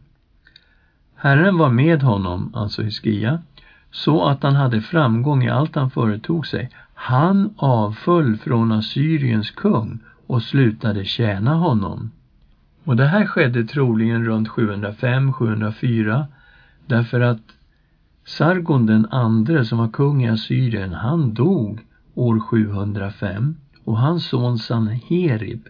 Herren 1.15 1.59
var 1.59 1.71
med 1.71 2.03
honom, 2.03 2.55
alltså 2.55 2.83
Hiskia, 2.83 3.43
så 3.91 4.25
att 4.25 4.43
han 4.43 4.55
hade 4.55 4.81
framgång 4.81 5.45
i 5.45 5.51
allt 5.51 5.75
han 5.75 5.91
företog 5.91 6.47
sig. 6.47 6.71
Han 6.95 7.55
avföll 7.57 8.37
från 8.37 8.73
Assyriens 8.73 9.51
kung 9.51 10.01
och 10.29 10.43
slutade 10.43 11.05
tjäna 11.05 11.55
honom. 11.55 12.11
Och 12.85 12.97
det 12.97 13.07
här 13.07 13.27
skedde 13.27 13.65
troligen 13.65 14.25
runt 14.25 14.49
705-704 14.49 16.25
därför 16.87 17.21
att 17.21 17.43
Sargon 18.25 18.87
den 18.87 19.07
andre 19.11 19.65
som 19.65 19.79
var 19.79 19.89
kung 19.89 20.25
i 20.25 20.29
Assyrien, 20.29 20.93
han 20.93 21.35
dog 21.35 21.81
år 22.15 22.41
705 22.41 23.57
och 23.85 23.99
hans 23.99 24.25
son 24.25 24.59
Sanherib 24.59 25.69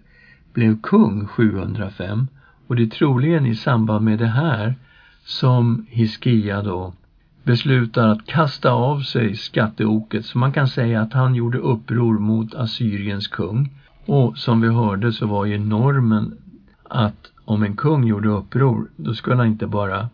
blev 0.53 0.81
kung 0.81 1.27
705 1.27 2.27
och 2.67 2.77
det 2.77 2.83
är 2.83 2.87
troligen 2.87 3.47
i 3.47 3.55
samband 3.55 4.05
med 4.05 4.19
det 4.19 4.27
här 4.27 4.75
som 5.25 5.87
Hiskia 5.89 6.63
då 6.63 6.93
beslutar 7.43 8.09
att 8.09 8.27
kasta 8.27 8.71
av 8.71 9.01
sig 9.01 9.37
skatteoket. 9.37 10.25
Så 10.27 10.39
man 10.39 10.53
kan 10.53 10.69
säga 10.69 11.03
att 11.03 11.13
han 11.13 11.35
gjorde 11.35 11.59
uppror 11.59 12.19
mot 12.19 12.55
Assyriens 12.55 13.29
kung 13.29 13.71
och 14.09 14.39
som 14.39 14.61
vi 14.61 14.69
hörde 14.69 15.13
så 15.13 15.27
var 15.27 15.45
ju 15.45 15.59
normen 15.59 16.35
att 16.83 17.33
om 17.45 17.63
en 17.63 17.77
kung 17.77 18.05
gjorde 18.05 18.29
uppror 18.29 18.91
då 18.97 19.15
skulle 19.15 19.37
han 19.37 19.47
inte 19.47 19.67
bara 19.67 20.09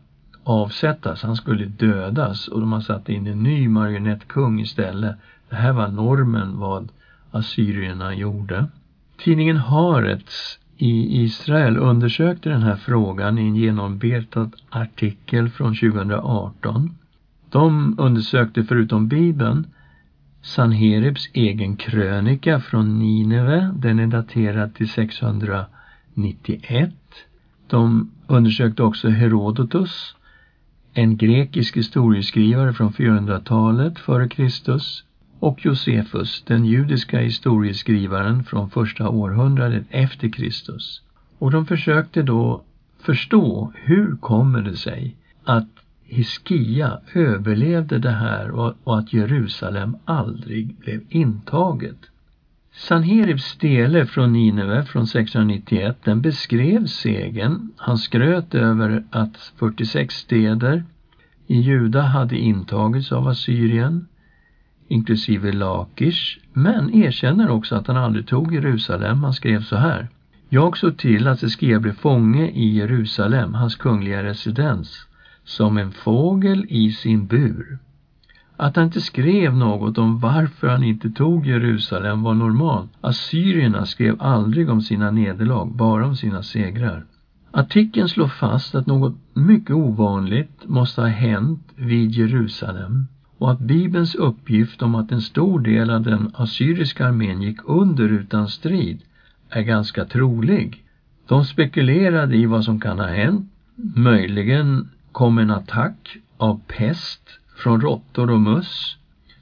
avsättas, 0.45 1.23
han 1.23 1.37
skulle 1.37 1.65
dödas 1.65 2.49
och 2.49 2.61
de 2.61 2.73
har 2.73 2.81
satt 2.81 3.09
in 3.09 3.27
en 3.27 3.43
ny 3.43 3.69
marionettkung 3.69 4.61
istället. 4.61 5.17
Det 5.49 5.57
här 5.57 5.73
var 5.73 5.89
normen 5.89 6.59
vad 6.59 6.89
assyrierna 7.31 8.15
gjorde. 8.15 8.67
Tidningen 9.19 9.57
Haaretz 9.57 10.59
i 10.77 11.23
Israel 11.23 11.77
undersökte 11.77 12.49
den 12.49 12.63
här 12.63 12.77
frågan 12.77 13.39
i 13.39 13.43
en 13.43 13.57
genombetad 13.57 14.51
artikel 14.71 15.49
från 15.49 15.75
2018. 15.75 16.91
De 17.51 17.95
undersökte 17.99 18.65
förutom 18.65 19.09
Bibeln 19.09 19.67
Sanheribs 20.45 21.29
egen 21.33 21.77
krönika 21.77 22.61
från 22.61 22.99
Nineve, 22.99 23.75
den 23.77 23.99
är 23.99 24.07
daterad 24.07 24.75
till 24.75 24.89
691. 24.89 26.91
De 27.67 28.11
undersökte 28.27 28.83
också 28.83 29.09
Herodotus, 29.09 30.17
en 30.93 31.17
grekisk 31.17 31.77
historieskrivare 31.77 32.73
från 32.73 32.93
400-talet 32.93 33.99
före 33.99 34.29
Kristus 34.29 35.05
och 35.39 35.65
Josefus, 35.65 36.43
den 36.47 36.65
judiska 36.65 37.19
historieskrivaren 37.19 38.45
från 38.45 38.71
första 38.71 39.09
århundradet 39.09 39.87
efter 39.91 40.29
Kristus. 40.29 41.03
Och 41.39 41.51
de 41.51 41.67
försökte 41.67 42.23
då 42.23 42.63
förstå 42.99 43.73
hur 43.75 44.17
kommer 44.17 44.63
det 44.63 44.77
sig 44.77 45.17
att 45.45 45.84
Hiskia 46.07 46.99
överlevde 47.15 47.99
det 47.99 48.11
här 48.11 48.51
och, 48.51 48.99
att 48.99 49.13
Jerusalem 49.13 49.97
aldrig 50.05 50.77
blev 50.77 51.01
intaget. 51.09 51.99
Sanheribs 52.73 53.45
stele 53.45 54.07
från 54.07 54.33
Nineve 54.33 54.85
från 54.85 55.07
691, 55.07 55.99
den 56.05 56.21
beskrev 56.21 56.87
segern. 56.87 57.73
Han 57.77 57.99
skröt 57.99 58.55
över 58.55 59.05
att 59.11 59.37
46 59.37 60.15
städer 60.15 60.85
i 61.47 61.61
Juda 61.61 62.03
hade 62.03 62.39
intagits 62.39 63.13
av 63.13 63.29
Assyrien 63.29 64.07
inklusive 64.89 65.53
Lakish, 65.53 66.39
men 66.53 66.95
erkänner 66.95 67.51
också 67.51 67.77
att 67.77 67.87
han 67.87 67.97
aldrig 67.97 68.27
tog 68.27 68.55
Jerusalem. 68.55 69.25
Han 69.25 69.33
skrev 69.33 69.63
så 69.63 69.77
här. 69.77 70.09
Jag 70.49 70.77
såg 70.77 70.97
till 70.97 71.29
att 71.29 71.43
Hiskia 71.43 71.81
blev 71.81 71.93
fånge 71.93 72.49
i 72.49 72.77
Jerusalem, 72.77 73.55
hans 73.55 73.77
kungliga 73.77 74.23
residens, 74.23 75.07
som 75.45 75.79
en 75.79 75.93
fågel 75.93 76.67
i 76.69 76.93
sin 76.93 77.27
bur. 77.27 77.79
Att 78.57 78.77
han 78.77 78.85
inte 78.85 79.01
skrev 79.01 79.57
något 79.57 79.99
om 79.99 80.19
varför 80.19 80.69
han 80.69 80.85
inte 80.85 81.11
tog 81.11 81.47
Jerusalem 81.47 82.23
var 82.23 82.35
normalt. 82.35 82.91
Assyrierna 83.01 83.87
skrev 83.87 84.23
aldrig 84.23 84.71
om 84.71 84.83
sina 84.83 85.11
nederlag, 85.11 85.77
bara 85.77 86.07
om 86.07 86.17
sina 86.17 86.43
segrar. 86.43 87.05
Artikeln 87.51 88.09
slår 88.09 88.29
fast 88.29 88.75
att 88.75 88.87
något 88.87 89.15
mycket 89.35 89.77
ovanligt 89.77 90.61
måste 90.65 91.01
ha 91.01 91.09
hänt 91.09 91.73
vid 91.77 92.11
Jerusalem 92.11 93.07
och 93.39 93.51
att 93.51 93.59
Bibelns 93.59 94.15
uppgift 94.15 94.83
om 94.83 94.95
att 94.95 95.13
en 95.13 95.21
stor 95.21 95.61
del 95.61 95.91
av 95.91 96.03
den 96.03 96.31
assyriska 96.35 97.07
armén 97.07 97.43
gick 97.43 97.59
under 97.65 98.09
utan 98.09 98.49
strid 98.49 99.03
är 99.51 99.63
ganska 99.63 100.05
trolig. 100.05 100.85
De 101.29 101.45
spekulerade 101.45 102.37
i 102.37 102.47
vad 102.47 102.65
som 102.65 102.81
kan 102.81 102.99
ha 102.99 103.07
hänt. 103.07 103.51
Möjligen 103.95 104.89
kom 105.15 105.39
en 105.39 105.51
attack 105.51 106.17
av 106.37 106.61
pest 106.67 107.21
från 107.57 107.81
råttor 107.81 108.31
och 108.31 108.41
möss 108.41 108.97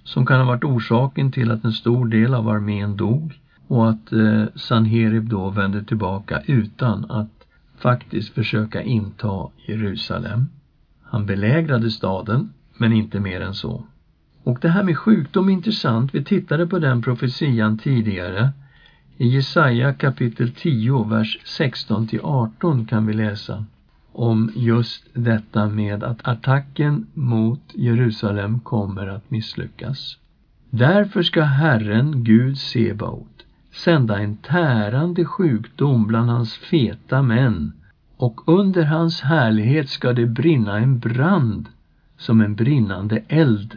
som 0.05 0.27
kan 0.27 0.39
ha 0.39 0.47
varit 0.47 0.65
orsaken 0.65 1.33
till 1.33 1.51
att 1.51 1.65
en 1.65 1.73
stor 1.73 2.07
del 2.07 2.35
av 2.35 2.49
armén 2.49 2.97
dog 2.97 3.41
och 3.69 3.91
att 3.91 4.13
eh, 4.13 4.45
Sanherib 4.55 5.29
då 5.29 5.51
vände 5.51 5.85
tillbaka 5.85 6.43
utan 6.47 7.11
att 7.11 7.47
faktiskt 7.79 8.35
försöka 8.35 8.83
inta 8.83 9.49
Jerusalem. 9.67 10.47
Han 11.03 11.27
belägrade 11.27 11.91
staden 11.91 12.53
men 12.77 12.93
inte 12.93 13.21
mer 13.21 13.41
än 13.41 13.55
så. 13.55 13.85
Och 14.43 14.59
det 14.61 14.69
här 14.69 14.83
med 14.83 14.99
sjukdom 14.99 15.49
är 15.49 15.53
intressant. 15.53 16.15
Vi 16.15 16.25
tittade 16.25 16.67
på 16.67 16.79
den 16.79 17.03
profetian 17.03 17.79
tidigare. 17.79 18.51
I 19.17 19.27
Jesaja 19.27 19.95
kapitel 19.95 20.53
10, 20.53 21.05
vers 21.05 21.39
16 21.45 22.07
till 22.07 22.21
18 22.23 22.87
kan 22.87 23.07
vi 23.07 23.13
läsa 23.13 23.65
om 24.13 24.53
just 24.55 25.07
detta 25.15 25.69
med 25.69 26.03
att 26.03 26.29
attacken 26.29 27.07
mot 27.15 27.63
Jerusalem 27.75 28.61
kommer 28.61 29.07
att 29.07 29.31
misslyckas. 29.31 30.19
Därför 30.71 31.23
ska 31.23 31.43
Herren, 31.43 32.25
Gud 32.25 32.59
Sebaot, 32.59 33.47
sända 33.73 34.19
en 34.19 34.37
tärande 34.37 35.25
sjukdom 35.25 36.07
bland 36.07 36.31
hans 36.31 36.55
feta 36.55 37.23
män 37.23 37.73
och 38.17 38.49
under 38.49 38.85
hans 38.85 39.21
härlighet 39.21 39.89
ska 39.89 40.13
det 40.13 40.27
brinna 40.27 40.79
en 40.79 40.99
brand 40.99 41.69
som 42.17 42.41
en 42.41 42.55
brinnande 42.55 43.23
eld. 43.29 43.77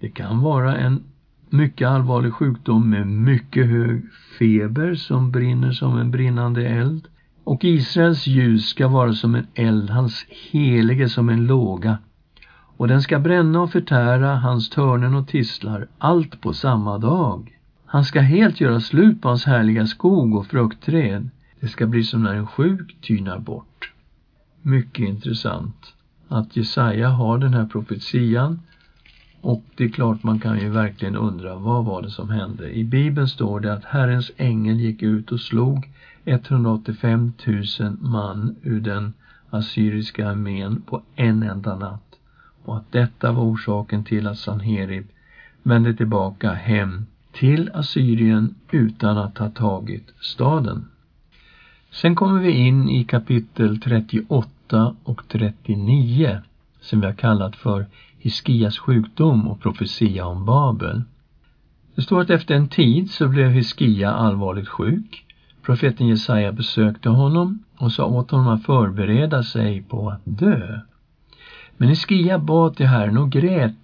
Det 0.00 0.08
kan 0.08 0.40
vara 0.40 0.76
en 0.76 1.02
mycket 1.50 1.88
allvarlig 1.88 2.32
sjukdom 2.32 2.90
med 2.90 3.06
mycket 3.06 3.66
hög 3.66 4.02
feber 4.38 4.94
som 4.94 5.30
brinner 5.30 5.72
som 5.72 5.98
en 5.98 6.10
brinnande 6.10 6.68
eld. 6.68 7.08
Och 7.50 7.64
Israels 7.64 8.26
ljus 8.26 8.68
ska 8.68 8.88
vara 8.88 9.12
som 9.12 9.34
en 9.34 9.46
eld, 9.54 9.90
hans 9.90 10.26
helige 10.28 11.08
som 11.08 11.28
en 11.28 11.46
låga. 11.46 11.98
Och 12.76 12.88
den 12.88 13.02
ska 13.02 13.18
bränna 13.18 13.60
och 13.60 13.72
förtära 13.72 14.36
hans 14.36 14.70
törnen 14.70 15.14
och 15.14 15.28
tistlar, 15.28 15.88
allt 15.98 16.40
på 16.40 16.52
samma 16.52 16.98
dag. 16.98 17.58
Han 17.84 18.04
ska 18.04 18.20
helt 18.20 18.60
göra 18.60 18.80
slut 18.80 19.22
på 19.22 19.28
hans 19.28 19.44
härliga 19.44 19.86
skog 19.86 20.34
och 20.34 20.46
fruktträd. 20.46 21.30
Det 21.60 21.68
ska 21.68 21.86
bli 21.86 22.04
som 22.04 22.22
när 22.22 22.34
en 22.34 22.46
sjuk 22.46 22.96
tynar 23.00 23.38
bort. 23.38 23.92
mycket 24.62 25.08
intressant 25.08 25.94
att 26.28 26.56
Jesaja 26.56 27.08
har 27.08 27.38
den 27.38 27.54
här 27.54 27.66
profetian 27.66 28.60
och 29.40 29.64
det 29.76 29.84
är 29.84 29.88
klart 29.88 30.22
man 30.22 30.40
kan 30.40 30.58
ju 30.58 30.68
verkligen 30.68 31.16
undra 31.16 31.54
vad 31.54 31.84
var 31.84 32.02
det 32.02 32.10
som 32.10 32.30
hände. 32.30 32.70
I 32.70 32.84
Bibeln 32.84 33.28
står 33.28 33.60
det 33.60 33.72
att 33.72 33.84
Herrens 33.84 34.30
ängel 34.36 34.80
gick 34.80 35.02
ut 35.02 35.32
och 35.32 35.40
slog 35.40 35.88
185 36.30 37.32
000 37.80 37.96
man 38.00 38.56
ur 38.62 38.80
den 38.80 39.12
assyriska 39.50 40.28
armén 40.28 40.82
på 40.86 41.02
en 41.16 41.42
enda 41.42 41.76
natt 41.76 42.18
och 42.64 42.76
att 42.76 42.92
detta 42.92 43.32
var 43.32 43.42
orsaken 43.42 44.04
till 44.04 44.26
att 44.26 44.38
Sanherib 44.38 45.08
vände 45.62 45.94
tillbaka 45.94 46.52
hem 46.52 47.06
till 47.32 47.70
Assyrien 47.74 48.54
utan 48.70 49.18
att 49.18 49.38
ha 49.38 49.48
tagit 49.48 50.14
staden. 50.20 50.84
Sen 51.90 52.14
kommer 52.14 52.40
vi 52.40 52.52
in 52.52 52.88
i 52.88 53.04
kapitel 53.04 53.80
38 53.80 54.94
och 55.04 55.22
39 55.28 56.40
som 56.80 57.00
vi 57.00 57.06
har 57.06 57.14
kallat 57.14 57.56
för 57.56 57.86
Hiskias 58.18 58.78
sjukdom 58.78 59.48
och 59.48 59.60
profetia 59.60 60.26
om 60.26 60.44
Babel. 60.44 61.02
Det 61.94 62.02
står 62.02 62.20
att 62.20 62.30
efter 62.30 62.54
en 62.54 62.68
tid 62.68 63.10
så 63.10 63.28
blev 63.28 63.50
Hiskia 63.50 64.10
allvarligt 64.10 64.68
sjuk. 64.68 65.24
Profeten 65.62 66.08
Jesaja 66.08 66.52
besökte 66.52 67.08
honom 67.08 67.58
och 67.76 67.92
sa 67.92 68.04
åt 68.04 68.30
honom 68.30 68.48
att 68.48 68.64
förbereda 68.64 69.42
sig 69.42 69.82
på 69.82 70.10
att 70.10 70.20
dö. 70.24 70.80
Men 71.76 71.88
Hiskia 71.88 72.38
bad 72.38 72.76
till 72.76 72.86
Herren 72.86 73.18
och 73.18 73.30
grät 73.30 73.76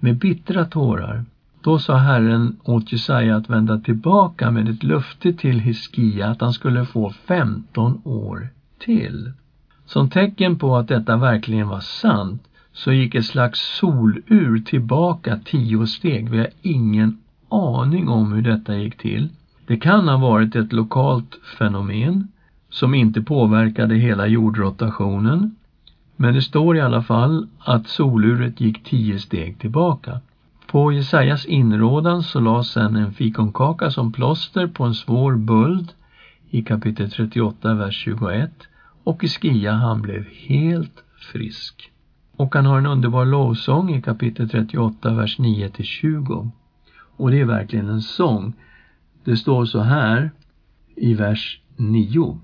med 0.00 0.18
bittra 0.18 0.64
tårar. 0.64 1.24
Då 1.62 1.78
sa 1.78 1.96
Herren 1.96 2.56
åt 2.64 2.92
Jesaja 2.92 3.36
att 3.36 3.50
vända 3.50 3.78
tillbaka 3.78 4.50
med 4.50 4.68
ett 4.68 4.82
löfte 4.82 5.32
till 5.32 5.60
Hiskia 5.60 6.28
att 6.28 6.40
han 6.40 6.52
skulle 6.52 6.84
få 6.84 7.10
15 7.10 8.00
år 8.04 8.48
till. 8.78 9.32
Som 9.86 10.10
tecken 10.10 10.58
på 10.58 10.76
att 10.76 10.88
detta 10.88 11.16
verkligen 11.16 11.68
var 11.68 11.80
sant 11.80 12.42
så 12.72 12.92
gick 12.92 13.14
ett 13.14 13.24
slags 13.24 13.78
solur 13.78 14.58
tillbaka 14.58 15.38
tio 15.44 15.86
steg. 15.86 16.30
Vi 16.30 16.38
har 16.38 16.48
ingen 16.62 17.18
aning 17.48 18.08
om 18.08 18.32
hur 18.32 18.42
detta 18.42 18.76
gick 18.76 18.98
till. 18.98 19.28
Det 19.72 19.78
kan 19.78 20.08
ha 20.08 20.16
varit 20.16 20.56
ett 20.56 20.72
lokalt 20.72 21.38
fenomen 21.58 22.28
som 22.70 22.94
inte 22.94 23.22
påverkade 23.22 23.94
hela 23.94 24.26
jordrotationen. 24.26 25.56
Men 26.16 26.34
det 26.34 26.42
står 26.42 26.76
i 26.76 26.80
alla 26.80 27.02
fall 27.02 27.48
att 27.58 27.88
soluret 27.88 28.60
gick 28.60 28.84
tio 28.84 29.18
steg 29.18 29.58
tillbaka. 29.58 30.20
På 30.66 30.92
Jesajas 30.92 31.46
inrådan 31.46 32.22
så 32.22 32.40
lades 32.40 32.68
sen 32.68 32.96
en 32.96 33.12
fikonkaka 33.12 33.90
som 33.90 34.12
plåster 34.12 34.66
på 34.66 34.84
en 34.84 34.94
svår 34.94 35.36
böld 35.36 35.92
i 36.50 36.62
kapitel 36.62 37.10
38, 37.10 37.74
vers 37.74 37.94
21 38.04 38.50
och 39.04 39.24
Iskia 39.24 39.72
han 39.72 40.02
blev 40.02 40.24
helt 40.48 41.04
frisk. 41.32 41.90
Och 42.36 42.54
han 42.54 42.66
har 42.66 42.78
en 42.78 42.86
underbar 42.86 43.24
lovsång 43.24 43.94
i 43.94 44.02
kapitel 44.02 44.48
38, 44.48 45.14
vers 45.14 45.38
9 45.38 45.68
till 45.68 45.84
20. 45.84 46.50
Och 47.16 47.30
det 47.30 47.40
är 47.40 47.44
verkligen 47.44 47.88
en 47.88 48.02
sång. 48.02 48.54
Det 49.24 49.36
står 49.36 49.64
så 49.64 49.80
här 49.80 50.30
i 50.96 51.14
vers 51.14 51.60
9. 51.76 52.40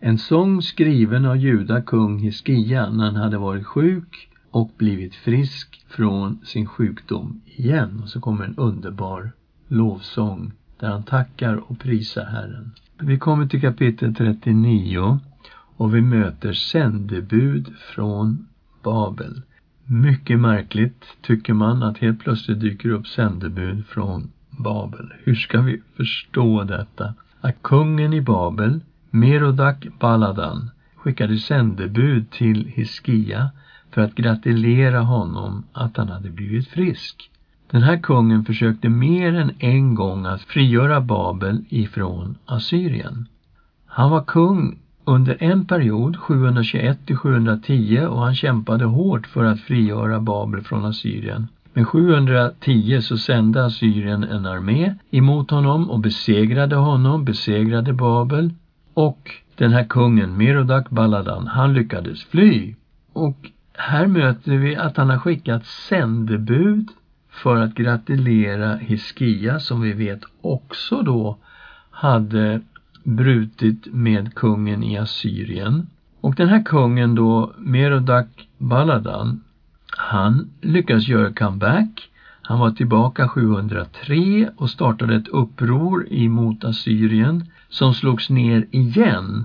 En 0.00 0.18
sång 0.18 0.62
skriven 0.62 1.24
av 1.24 1.36
Juda 1.36 1.82
kung 1.82 2.18
Hiskia 2.18 2.90
när 2.90 3.04
han 3.04 3.16
hade 3.16 3.38
varit 3.38 3.66
sjuk 3.66 4.30
och 4.50 4.70
blivit 4.76 5.14
frisk 5.14 5.84
från 5.88 6.38
sin 6.44 6.66
sjukdom 6.66 7.40
igen. 7.46 8.00
Och 8.02 8.08
så 8.08 8.20
kommer 8.20 8.44
en 8.44 8.56
underbar 8.56 9.32
lovsång 9.68 10.52
där 10.78 10.88
han 10.88 11.02
tackar 11.02 11.70
och 11.70 11.78
prisar 11.78 12.24
Herren. 12.24 12.70
Vi 12.98 13.18
kommer 13.18 13.46
till 13.46 13.60
kapitel 13.60 14.14
39 14.14 15.18
och 15.76 15.94
vi 15.94 16.00
möter 16.00 16.52
sändebud 16.52 17.72
från 17.94 18.46
Babel. 18.82 19.42
Mycket 19.84 20.40
märkligt 20.40 21.04
tycker 21.22 21.54
man 21.54 21.82
att 21.82 21.98
helt 21.98 22.20
plötsligt 22.20 22.60
dyker 22.60 22.88
upp 22.88 23.06
sändebud 23.06 23.86
från 23.86 24.30
Babel. 24.62 25.12
Hur 25.24 25.34
ska 25.34 25.60
vi 25.60 25.82
förstå 25.96 26.64
detta? 26.64 27.14
Att 27.40 27.62
kungen 27.62 28.12
i 28.12 28.20
Babel, 28.20 28.80
Merodak 29.10 29.86
Baladan, 30.00 30.70
skickade 30.96 31.38
sändebud 31.38 32.30
till 32.30 32.66
Hiskia 32.66 33.50
för 33.90 34.00
att 34.00 34.14
gratulera 34.14 35.00
honom 35.00 35.64
att 35.72 35.96
han 35.96 36.08
hade 36.08 36.30
blivit 36.30 36.68
frisk. 36.68 37.30
Den 37.70 37.82
här 37.82 37.96
kungen 37.96 38.44
försökte 38.44 38.88
mer 38.88 39.34
än 39.34 39.50
en 39.58 39.94
gång 39.94 40.26
att 40.26 40.42
frigöra 40.42 41.00
Babel 41.00 41.64
ifrån 41.68 42.38
Assyrien. 42.46 43.28
Han 43.86 44.10
var 44.10 44.24
kung 44.24 44.78
under 45.04 45.36
en 45.40 45.64
period, 45.64 46.16
721 46.16 47.06
till 47.06 47.16
710, 47.16 48.06
och 48.08 48.22
han 48.22 48.34
kämpade 48.34 48.84
hårt 48.84 49.26
för 49.26 49.44
att 49.44 49.60
frigöra 49.60 50.20
Babel 50.20 50.62
från 50.62 50.84
Assyrien. 50.84 51.46
Men 51.72 51.84
710 51.84 53.00
så 53.02 53.18
sände 53.18 53.64
Assyrien 53.64 54.24
en 54.24 54.46
armé 54.46 54.94
emot 55.10 55.50
honom 55.50 55.90
och 55.90 56.00
besegrade 56.00 56.76
honom, 56.76 57.24
besegrade 57.24 57.92
Babel. 57.92 58.54
Och 58.94 59.30
den 59.56 59.72
här 59.72 59.84
kungen, 59.84 60.36
Merodak 60.36 60.90
Baladan, 60.90 61.46
han 61.46 61.74
lyckades 61.74 62.24
fly. 62.24 62.74
Och 63.12 63.36
här 63.72 64.06
möter 64.06 64.56
vi 64.56 64.76
att 64.76 64.96
han 64.96 65.10
har 65.10 65.18
skickat 65.18 65.66
sändebud 65.66 66.88
för 67.30 67.56
att 67.56 67.74
gratulera 67.74 68.76
Hiskia 68.76 69.60
som 69.60 69.80
vi 69.80 69.92
vet 69.92 70.20
också 70.40 71.02
då 71.02 71.38
hade 71.90 72.60
brutit 73.04 73.86
med 73.92 74.34
kungen 74.34 74.84
i 74.84 74.98
Assyrien. 74.98 75.86
Och 76.20 76.34
den 76.34 76.48
här 76.48 76.62
kungen 76.64 77.14
då, 77.14 77.52
Merodak 77.58 78.48
Baladan, 78.58 79.40
han 79.96 80.50
lyckades 80.60 81.08
göra 81.08 81.32
comeback. 81.32 82.10
Han 82.42 82.58
var 82.58 82.70
tillbaka 82.70 83.28
703 83.28 84.50
och 84.56 84.70
startade 84.70 85.16
ett 85.16 85.28
uppror 85.28 86.12
emot 86.12 86.64
Assyrien 86.64 87.44
som 87.68 87.94
slogs 87.94 88.30
ner 88.30 88.66
igen 88.70 89.44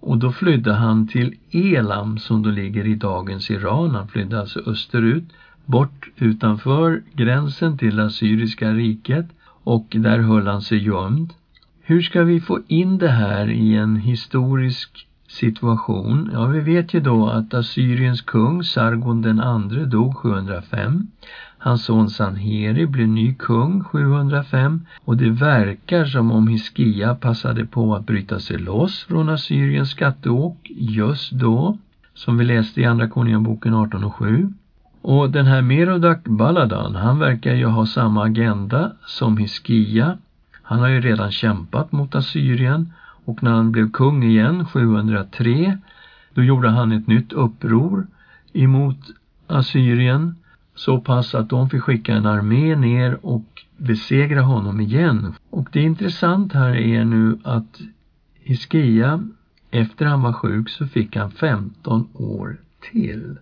och 0.00 0.18
då 0.18 0.32
flydde 0.32 0.72
han 0.72 1.08
till 1.08 1.34
Elam 1.50 2.18
som 2.18 2.42
då 2.42 2.50
ligger 2.50 2.86
i 2.86 2.94
dagens 2.94 3.50
Iran. 3.50 3.90
Han 3.90 4.08
flydde 4.08 4.40
alltså 4.40 4.60
österut, 4.66 5.24
bort 5.64 6.10
utanför 6.16 7.02
gränsen 7.12 7.78
till 7.78 8.00
Assyriska 8.00 8.72
riket 8.72 9.26
och 9.46 9.86
där 9.90 10.18
höll 10.18 10.46
han 10.46 10.62
sig 10.62 10.78
gömd. 10.78 11.32
Hur 11.80 12.02
ska 12.02 12.22
vi 12.22 12.40
få 12.40 12.60
in 12.68 12.98
det 12.98 13.10
här 13.10 13.50
i 13.50 13.76
en 13.76 13.96
historisk 13.96 15.06
situation? 15.28 16.30
Ja, 16.32 16.46
vi 16.46 16.60
vet 16.60 16.94
ju 16.94 17.00
då 17.00 17.28
att 17.28 17.54
Assyriens 17.54 18.20
kung 18.20 18.64
Sargon 18.64 19.22
den 19.22 19.40
andre 19.40 19.84
dog 19.84 20.16
705. 20.16 21.06
Hans 21.58 21.84
son 21.84 22.10
Sanheri 22.10 22.86
blev 22.86 23.08
ny 23.08 23.34
kung 23.34 23.84
705 23.84 24.86
och 25.04 25.16
det 25.16 25.30
verkar 25.30 26.04
som 26.04 26.32
om 26.32 26.48
Hiskia 26.48 27.14
passade 27.14 27.66
på 27.66 27.94
att 27.94 28.06
bryta 28.06 28.40
sig 28.40 28.58
loss 28.58 29.04
från 29.04 29.28
Assyriens 29.28 29.90
skatteåk 29.90 30.70
just 30.76 31.32
då, 31.32 31.78
som 32.14 32.38
vi 32.38 32.44
läste 32.44 32.80
i 32.80 32.84
Andra 32.84 33.08
Konungaboken 33.08 33.74
18 33.74 34.04
och 34.04 34.14
7. 34.14 34.52
Och 35.02 35.30
den 35.30 35.46
här 35.46 35.62
Merodak 35.62 36.24
Baladan, 36.24 36.94
han 36.94 37.18
verkar 37.18 37.54
ju 37.54 37.66
ha 37.66 37.86
samma 37.86 38.24
agenda 38.24 38.92
som 39.06 39.36
Hiskia. 39.36 40.18
Han 40.62 40.78
har 40.78 40.88
ju 40.88 41.00
redan 41.00 41.30
kämpat 41.30 41.92
mot 41.92 42.14
Assyrien 42.14 42.92
och 43.26 43.42
när 43.42 43.50
han 43.50 43.72
blev 43.72 43.90
kung 43.90 44.24
igen 44.24 44.66
703 44.66 45.78
då 46.34 46.42
gjorde 46.42 46.68
han 46.68 46.92
ett 46.92 47.06
nytt 47.06 47.32
uppror 47.32 48.06
emot 48.52 48.98
Assyrien 49.46 50.34
så 50.74 51.00
pass 51.00 51.34
att 51.34 51.48
de 51.48 51.70
fick 51.70 51.82
skicka 51.82 52.14
en 52.14 52.26
armé 52.26 52.76
ner 52.76 53.26
och 53.26 53.62
besegra 53.76 54.42
honom 54.42 54.80
igen. 54.80 55.34
Och 55.50 55.68
det 55.72 55.82
intressant 55.82 56.52
här 56.52 56.76
är 56.76 57.04
nu 57.04 57.38
att 57.44 57.80
Hiskia, 58.40 59.28
efter 59.70 60.06
han 60.06 60.22
var 60.22 60.32
sjuk 60.32 60.68
så 60.68 60.86
fick 60.86 61.16
han 61.16 61.30
15 61.30 62.08
år 62.12 62.56
till. 62.92 63.36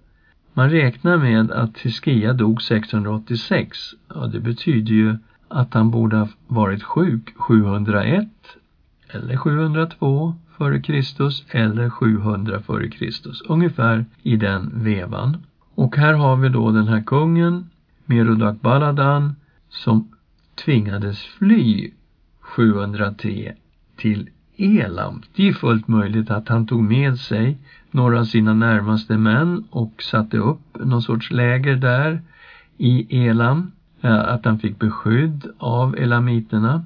Man 0.53 0.71
räknar 0.71 1.17
med 1.17 1.51
att 1.51 1.79
Hiskia 1.79 2.33
dog 2.33 2.63
686. 2.63 3.79
Ja, 4.09 4.27
det 4.27 4.41
betyder 4.41 4.93
ju 4.93 5.17
att 5.49 5.75
han 5.75 5.91
borde 5.91 6.17
ha 6.17 6.29
varit 6.47 6.83
sjuk 6.83 7.35
701 7.37 8.29
eller 9.15 9.37
702 9.37 10.35
före 10.57 10.81
Kristus 10.81 11.45
eller 11.51 11.91
700 11.91 12.61
före 12.61 12.89
Kristus. 12.89 13.43
Ungefär 13.49 14.05
i 14.23 14.37
den 14.37 14.71
vevan. 14.75 15.37
Och 15.75 15.97
här 15.97 16.13
har 16.13 16.37
vi 16.37 16.49
då 16.49 16.71
den 16.71 16.89
här 16.89 17.03
kungen, 17.03 17.71
Merodak 18.05 18.61
Baladan, 18.61 19.37
som 19.69 20.09
tvingades 20.65 21.23
fly 21.25 21.91
703 22.41 23.55
till 23.97 24.29
Elam. 24.57 25.23
Det 25.37 25.49
är 25.49 25.53
fullt 25.53 25.89
möjligt 25.89 26.31
att 26.31 26.49
han 26.49 26.67
tog 26.67 26.83
med 26.83 27.19
sig 27.19 27.59
några 27.91 28.21
av 28.21 28.25
sina 28.25 28.55
närmaste 28.55 29.19
män 29.19 29.65
och 29.71 30.03
satte 30.03 30.39
upp 30.39 30.77
någon 30.85 31.03
sorts 31.03 31.31
läger 31.31 31.77
där 31.77 32.23
i 32.79 33.27
Elam. 33.27 33.73
Eh, 34.01 34.29
att 34.29 34.45
han 34.45 34.59
fick 34.59 34.79
beskydd 34.79 35.47
av 35.59 35.97
elamiterna. 35.97 36.85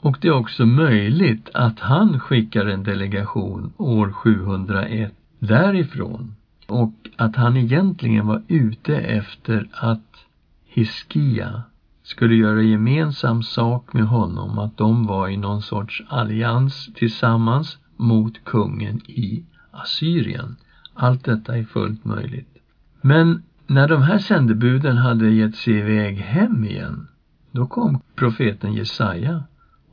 Och 0.00 0.18
det 0.20 0.28
är 0.28 0.32
också 0.32 0.66
möjligt 0.66 1.50
att 1.54 1.80
han 1.80 2.20
skickar 2.20 2.66
en 2.66 2.82
delegation 2.82 3.72
år 3.76 4.12
701 4.12 5.12
därifrån 5.38 6.34
och 6.66 6.92
att 7.16 7.36
han 7.36 7.56
egentligen 7.56 8.26
var 8.26 8.42
ute 8.48 8.96
efter 8.96 9.68
att 9.72 10.26
Hiskia 10.64 11.62
skulle 12.02 12.34
göra 12.34 12.62
gemensam 12.62 13.42
sak 13.42 13.92
med 13.92 14.06
honom, 14.06 14.58
att 14.58 14.76
de 14.76 15.06
var 15.06 15.28
i 15.28 15.36
någon 15.36 15.62
sorts 15.62 16.02
allians 16.08 16.88
tillsammans 16.94 17.78
mot 17.96 18.44
kungen 18.44 19.00
i 19.06 19.44
Assyrien. 19.70 20.56
Allt 20.94 21.24
detta 21.24 21.56
är 21.56 21.64
fullt 21.64 22.04
möjligt. 22.04 22.56
Men 23.00 23.42
när 23.66 23.88
de 23.88 24.02
här 24.02 24.18
sändebuden 24.18 24.96
hade 24.96 25.30
gett 25.30 25.56
sig 25.56 25.74
iväg 25.74 26.16
hem 26.16 26.64
igen, 26.64 27.08
då 27.50 27.66
kom 27.66 28.00
profeten 28.14 28.72
Jesaja 28.72 29.42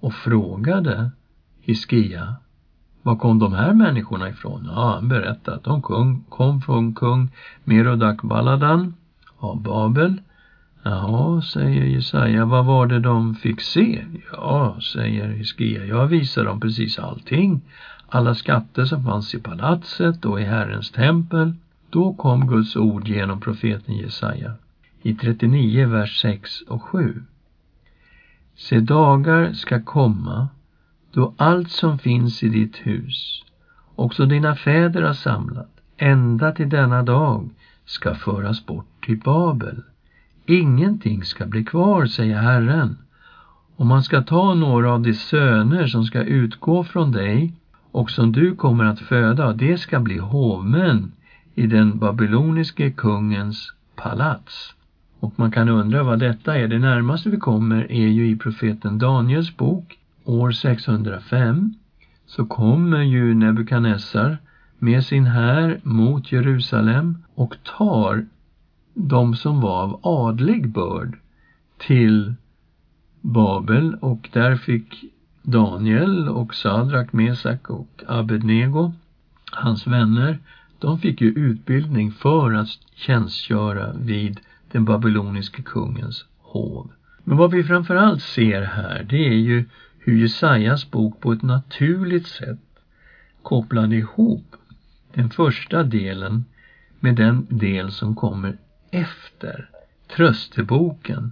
och 0.03 0.13
frågade 0.13 1.11
Hiskia, 1.61 2.35
var 3.01 3.15
kom 3.15 3.39
de 3.39 3.53
här 3.53 3.73
människorna 3.73 4.29
ifrån? 4.29 4.69
Ja, 4.75 4.93
han 4.93 5.07
berättade 5.07 5.57
att 5.57 5.63
de 5.63 5.81
kom, 5.81 6.23
kom 6.29 6.61
från 6.61 6.95
kung 6.95 7.29
Merodak 7.63 8.21
Baladan 8.21 8.93
av 9.37 9.61
Babel. 9.61 10.21
Jaha, 10.83 11.41
säger 11.41 11.83
Jesaja, 11.83 12.45
vad 12.45 12.65
var 12.65 12.87
det 12.87 12.99
de 12.99 13.35
fick 13.35 13.61
se? 13.61 14.05
Ja, 14.31 14.77
säger 14.93 15.27
Hiskia, 15.27 15.85
jag 15.85 16.07
visade 16.07 16.47
dem 16.47 16.59
precis 16.59 16.99
allting. 16.99 17.61
Alla 18.09 18.35
skatter 18.35 18.85
som 18.85 19.03
fanns 19.03 19.35
i 19.35 19.39
palatset 19.39 20.25
och 20.25 20.41
i 20.41 20.43
Herrens 20.43 20.91
tempel. 20.91 21.53
Då 21.89 22.13
kom 22.13 22.47
Guds 22.47 22.75
ord 22.75 23.07
genom 23.07 23.41
profeten 23.41 23.95
Jesaja 23.95 24.53
i 25.01 25.13
39, 25.13 25.87
vers 25.87 26.21
6 26.21 26.61
och 26.61 26.83
7. 26.83 27.23
Se 28.55 28.79
dagar 28.79 29.53
ska 29.53 29.79
komma 29.79 30.47
då 31.11 31.33
allt 31.37 31.69
som 31.69 31.97
finns 31.97 32.43
i 32.43 32.47
ditt 32.47 32.75
hus, 32.75 33.43
också 33.95 34.25
dina 34.25 34.55
fäder 34.55 35.01
har 35.01 35.13
samlat, 35.13 35.69
ända 35.97 36.51
till 36.51 36.69
denna 36.69 37.03
dag, 37.03 37.49
ska 37.85 38.13
föras 38.13 38.65
bort 38.65 39.05
till 39.05 39.17
Babel. 39.17 39.81
Ingenting 40.45 41.23
ska 41.23 41.45
bli 41.45 41.63
kvar, 41.63 42.05
säger 42.05 42.41
Herren. 42.41 42.97
Och 43.75 43.85
man 43.85 44.03
ska 44.03 44.21
ta 44.21 44.53
några 44.53 44.91
av 44.91 45.01
de 45.01 45.13
söner 45.13 45.87
som 45.87 46.03
ska 46.03 46.23
utgå 46.23 46.83
från 46.83 47.11
dig 47.11 47.53
och 47.91 48.11
som 48.11 48.31
du 48.31 48.55
kommer 48.55 48.85
att 48.85 48.99
föda, 48.99 49.47
och 49.47 49.55
det 49.55 49.77
ska 49.77 49.99
bli 49.99 50.17
hovmän 50.17 51.11
i 51.55 51.65
den 51.67 51.99
babyloniske 51.99 52.91
kungens 52.91 53.73
palats. 53.95 54.75
Och 55.23 55.39
man 55.39 55.51
kan 55.51 55.69
undra 55.69 56.03
vad 56.03 56.19
detta 56.19 56.57
är. 56.57 56.67
Det 56.67 56.79
närmaste 56.79 57.29
vi 57.29 57.37
kommer 57.37 57.91
är 57.91 58.07
ju 58.07 58.27
i 58.27 58.35
profeten 58.35 58.97
Daniels 58.97 59.57
bok. 59.57 59.99
År 60.23 60.51
605 60.51 61.73
så 62.25 62.45
kommer 62.45 63.01
ju 63.01 63.33
Nebukadnessar 63.33 64.37
med 64.79 65.05
sin 65.05 65.25
här 65.25 65.79
mot 65.83 66.31
Jerusalem 66.31 67.17
och 67.35 67.55
tar 67.77 68.25
de 68.93 69.35
som 69.35 69.61
var 69.61 69.83
av 69.83 69.99
adlig 70.03 70.69
börd 70.69 71.17
till 71.77 72.33
Babel 73.21 73.95
och 74.01 74.29
där 74.33 74.55
fick 74.55 75.03
Daniel 75.41 76.29
och 76.29 76.55
Sadrak, 76.55 77.13
Mesak 77.13 77.69
och 77.69 78.03
Abednego, 78.07 78.93
hans 79.51 79.87
vänner, 79.87 80.39
de 80.79 80.99
fick 80.99 81.21
ju 81.21 81.27
utbildning 81.27 82.11
för 82.11 82.53
att 82.53 82.69
tjänstgöra 82.95 83.93
vid 83.93 84.39
den 84.73 84.85
babyloniske 84.85 85.61
kungens 85.61 86.25
hov. 86.37 86.91
Men 87.23 87.37
vad 87.37 87.51
vi 87.51 87.63
framförallt 87.63 88.21
ser 88.21 88.61
här, 88.61 89.05
det 89.09 89.27
är 89.27 89.39
ju 89.39 89.65
hur 89.99 90.17
Jesajas 90.17 90.91
bok 90.91 91.19
på 91.19 91.31
ett 91.31 91.41
naturligt 91.41 92.27
sätt 92.27 92.59
kopplade 93.43 93.95
ihop 93.95 94.55
den 95.13 95.29
första 95.29 95.83
delen 95.83 96.45
med 96.99 97.15
den 97.15 97.45
del 97.49 97.91
som 97.91 98.15
kommer 98.15 98.57
efter 98.91 99.69
trösteboken 100.15 101.31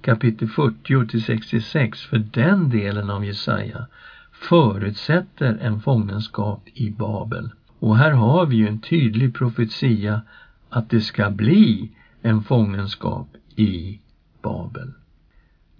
kapitel 0.00 0.48
40 0.48 1.06
till 1.06 1.22
66 1.22 2.02
för 2.02 2.18
den 2.18 2.70
delen 2.70 3.10
av 3.10 3.24
Jesaja 3.24 3.86
förutsätter 4.32 5.58
en 5.60 5.80
fångenskap 5.80 6.62
i 6.74 6.90
Babel. 6.90 7.50
Och 7.78 7.96
här 7.96 8.10
har 8.10 8.46
vi 8.46 8.56
ju 8.56 8.68
en 8.68 8.78
tydlig 8.78 9.34
profetia 9.34 10.20
att 10.68 10.90
det 10.90 11.00
ska 11.00 11.30
bli 11.30 11.90
en 12.22 12.42
fångenskap 12.42 13.28
i 13.56 14.00
Babel. 14.42 14.92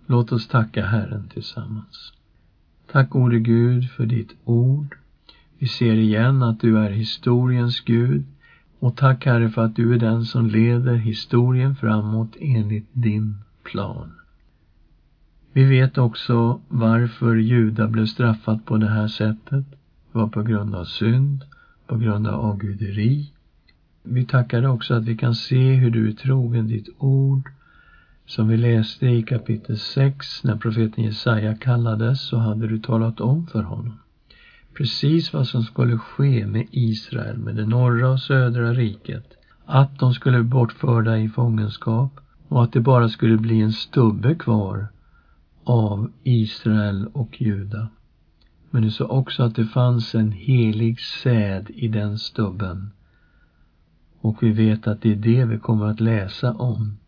Låt 0.07 0.33
oss 0.33 0.49
tacka 0.49 0.87
Herren 0.87 1.29
tillsammans. 1.29 2.13
Tack 2.93 3.11
gode 3.11 3.39
Gud 3.39 3.91
för 3.91 4.07
ditt 4.07 4.37
ord. 4.45 4.97
Vi 5.59 5.67
ser 5.67 5.97
igen 5.97 6.43
att 6.43 6.61
du 6.61 6.79
är 6.79 6.91
historiens 6.91 7.81
Gud 7.81 8.25
och 8.79 8.97
tack 8.97 9.27
Herre 9.27 9.51
för 9.51 9.65
att 9.65 9.77
du 9.77 9.95
är 9.95 9.99
den 9.99 10.25
som 10.25 10.47
leder 10.47 10.95
historien 10.95 11.77
framåt 11.77 12.37
enligt 12.41 12.89
din 12.93 13.37
plan. 13.63 14.13
Vi 15.53 15.65
vet 15.65 15.99
också 15.99 16.61
varför 16.69 17.37
Juda 17.37 17.89
blev 17.89 18.07
straffat 18.07 18.65
på 18.65 18.77
det 18.77 18.89
här 18.89 19.09
sättet. 19.09 19.65
Det 20.13 20.19
var 20.19 20.29
på 20.29 20.43
grund 20.43 20.75
av 20.75 20.85
synd, 20.85 21.45
på 21.87 21.97
grund 21.97 22.27
av 22.27 22.41
avguderi. 22.41 23.33
Vi 24.11 24.25
tackar 24.25 24.61
dig 24.61 24.71
också 24.71 24.95
att 24.95 25.05
vi 25.05 25.17
kan 25.17 25.35
se 25.35 25.75
hur 25.75 25.91
du 25.91 26.09
är 26.09 26.13
trogen 26.13 26.69
ditt 26.69 26.89
ord. 26.99 27.51
Som 28.27 28.49
vi 28.49 28.57
läste 28.57 29.07
i 29.07 29.23
kapitel 29.23 29.79
6, 29.79 30.45
när 30.45 30.57
profeten 30.57 31.05
Jesaja 31.05 31.55
kallades, 31.55 32.21
så 32.21 32.37
hade 32.37 32.67
du 32.67 32.79
talat 32.79 33.21
om 33.21 33.47
för 33.47 33.63
honom 33.63 33.99
precis 34.79 35.33
vad 35.33 35.47
som 35.47 35.63
skulle 35.63 35.99
ske 35.99 36.47
med 36.47 36.67
Israel, 36.71 37.39
med 37.39 37.57
det 37.57 37.67
norra 37.67 38.11
och 38.11 38.21
södra 38.21 38.73
riket. 38.73 39.25
Att 39.65 39.99
de 39.99 40.15
skulle 40.15 40.43
bortförda 40.43 41.19
i 41.19 41.29
fångenskap 41.29 42.21
och 42.49 42.65
att 42.65 42.73
det 42.73 42.81
bara 42.81 43.09
skulle 43.09 43.37
bli 43.37 43.61
en 43.61 43.73
stubbe 43.73 44.35
kvar 44.35 44.89
av 45.65 46.11
Israel 46.23 47.09
och 47.13 47.43
Juda. 47.43 47.89
Men 48.71 48.83
du 48.83 48.91
sa 48.91 49.05
också 49.05 49.43
att 49.43 49.55
det 49.55 49.67
fanns 49.67 50.15
en 50.15 50.33
helig 50.33 51.01
säd 51.01 51.71
i 51.75 51.89
den 51.89 52.19
stubben. 52.19 52.91
Och 54.21 54.43
vi 54.43 54.53
vet 54.53 54.87
att 54.87 55.03
det 55.03 55.13
är 55.13 55.17
det 55.17 55.45
vi 55.45 55.59
kommer 55.59 55.87
att 55.87 56.01
läsa 56.01 56.53
om. 56.53 56.99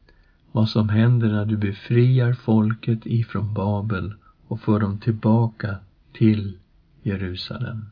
Vad 0.52 0.68
som 0.68 0.88
händer 0.88 1.28
när 1.28 1.44
du 1.44 1.56
befriar 1.56 2.32
folket 2.32 3.06
ifrån 3.06 3.54
Babel 3.54 4.14
och 4.46 4.60
för 4.60 4.80
dem 4.80 4.98
tillbaka 4.98 5.76
till 6.12 6.58
Jerusalem. 7.02 7.84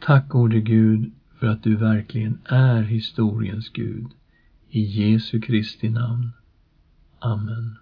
Tack 0.00 0.28
gode 0.28 0.60
Gud 0.60 1.10
för 1.38 1.46
att 1.46 1.62
du 1.62 1.76
verkligen 1.76 2.38
är 2.44 2.82
historiens 2.82 3.68
Gud. 3.68 4.06
I 4.70 4.80
Jesu 4.80 5.40
Kristi 5.40 5.88
namn. 5.88 6.30
Amen. 7.18 7.76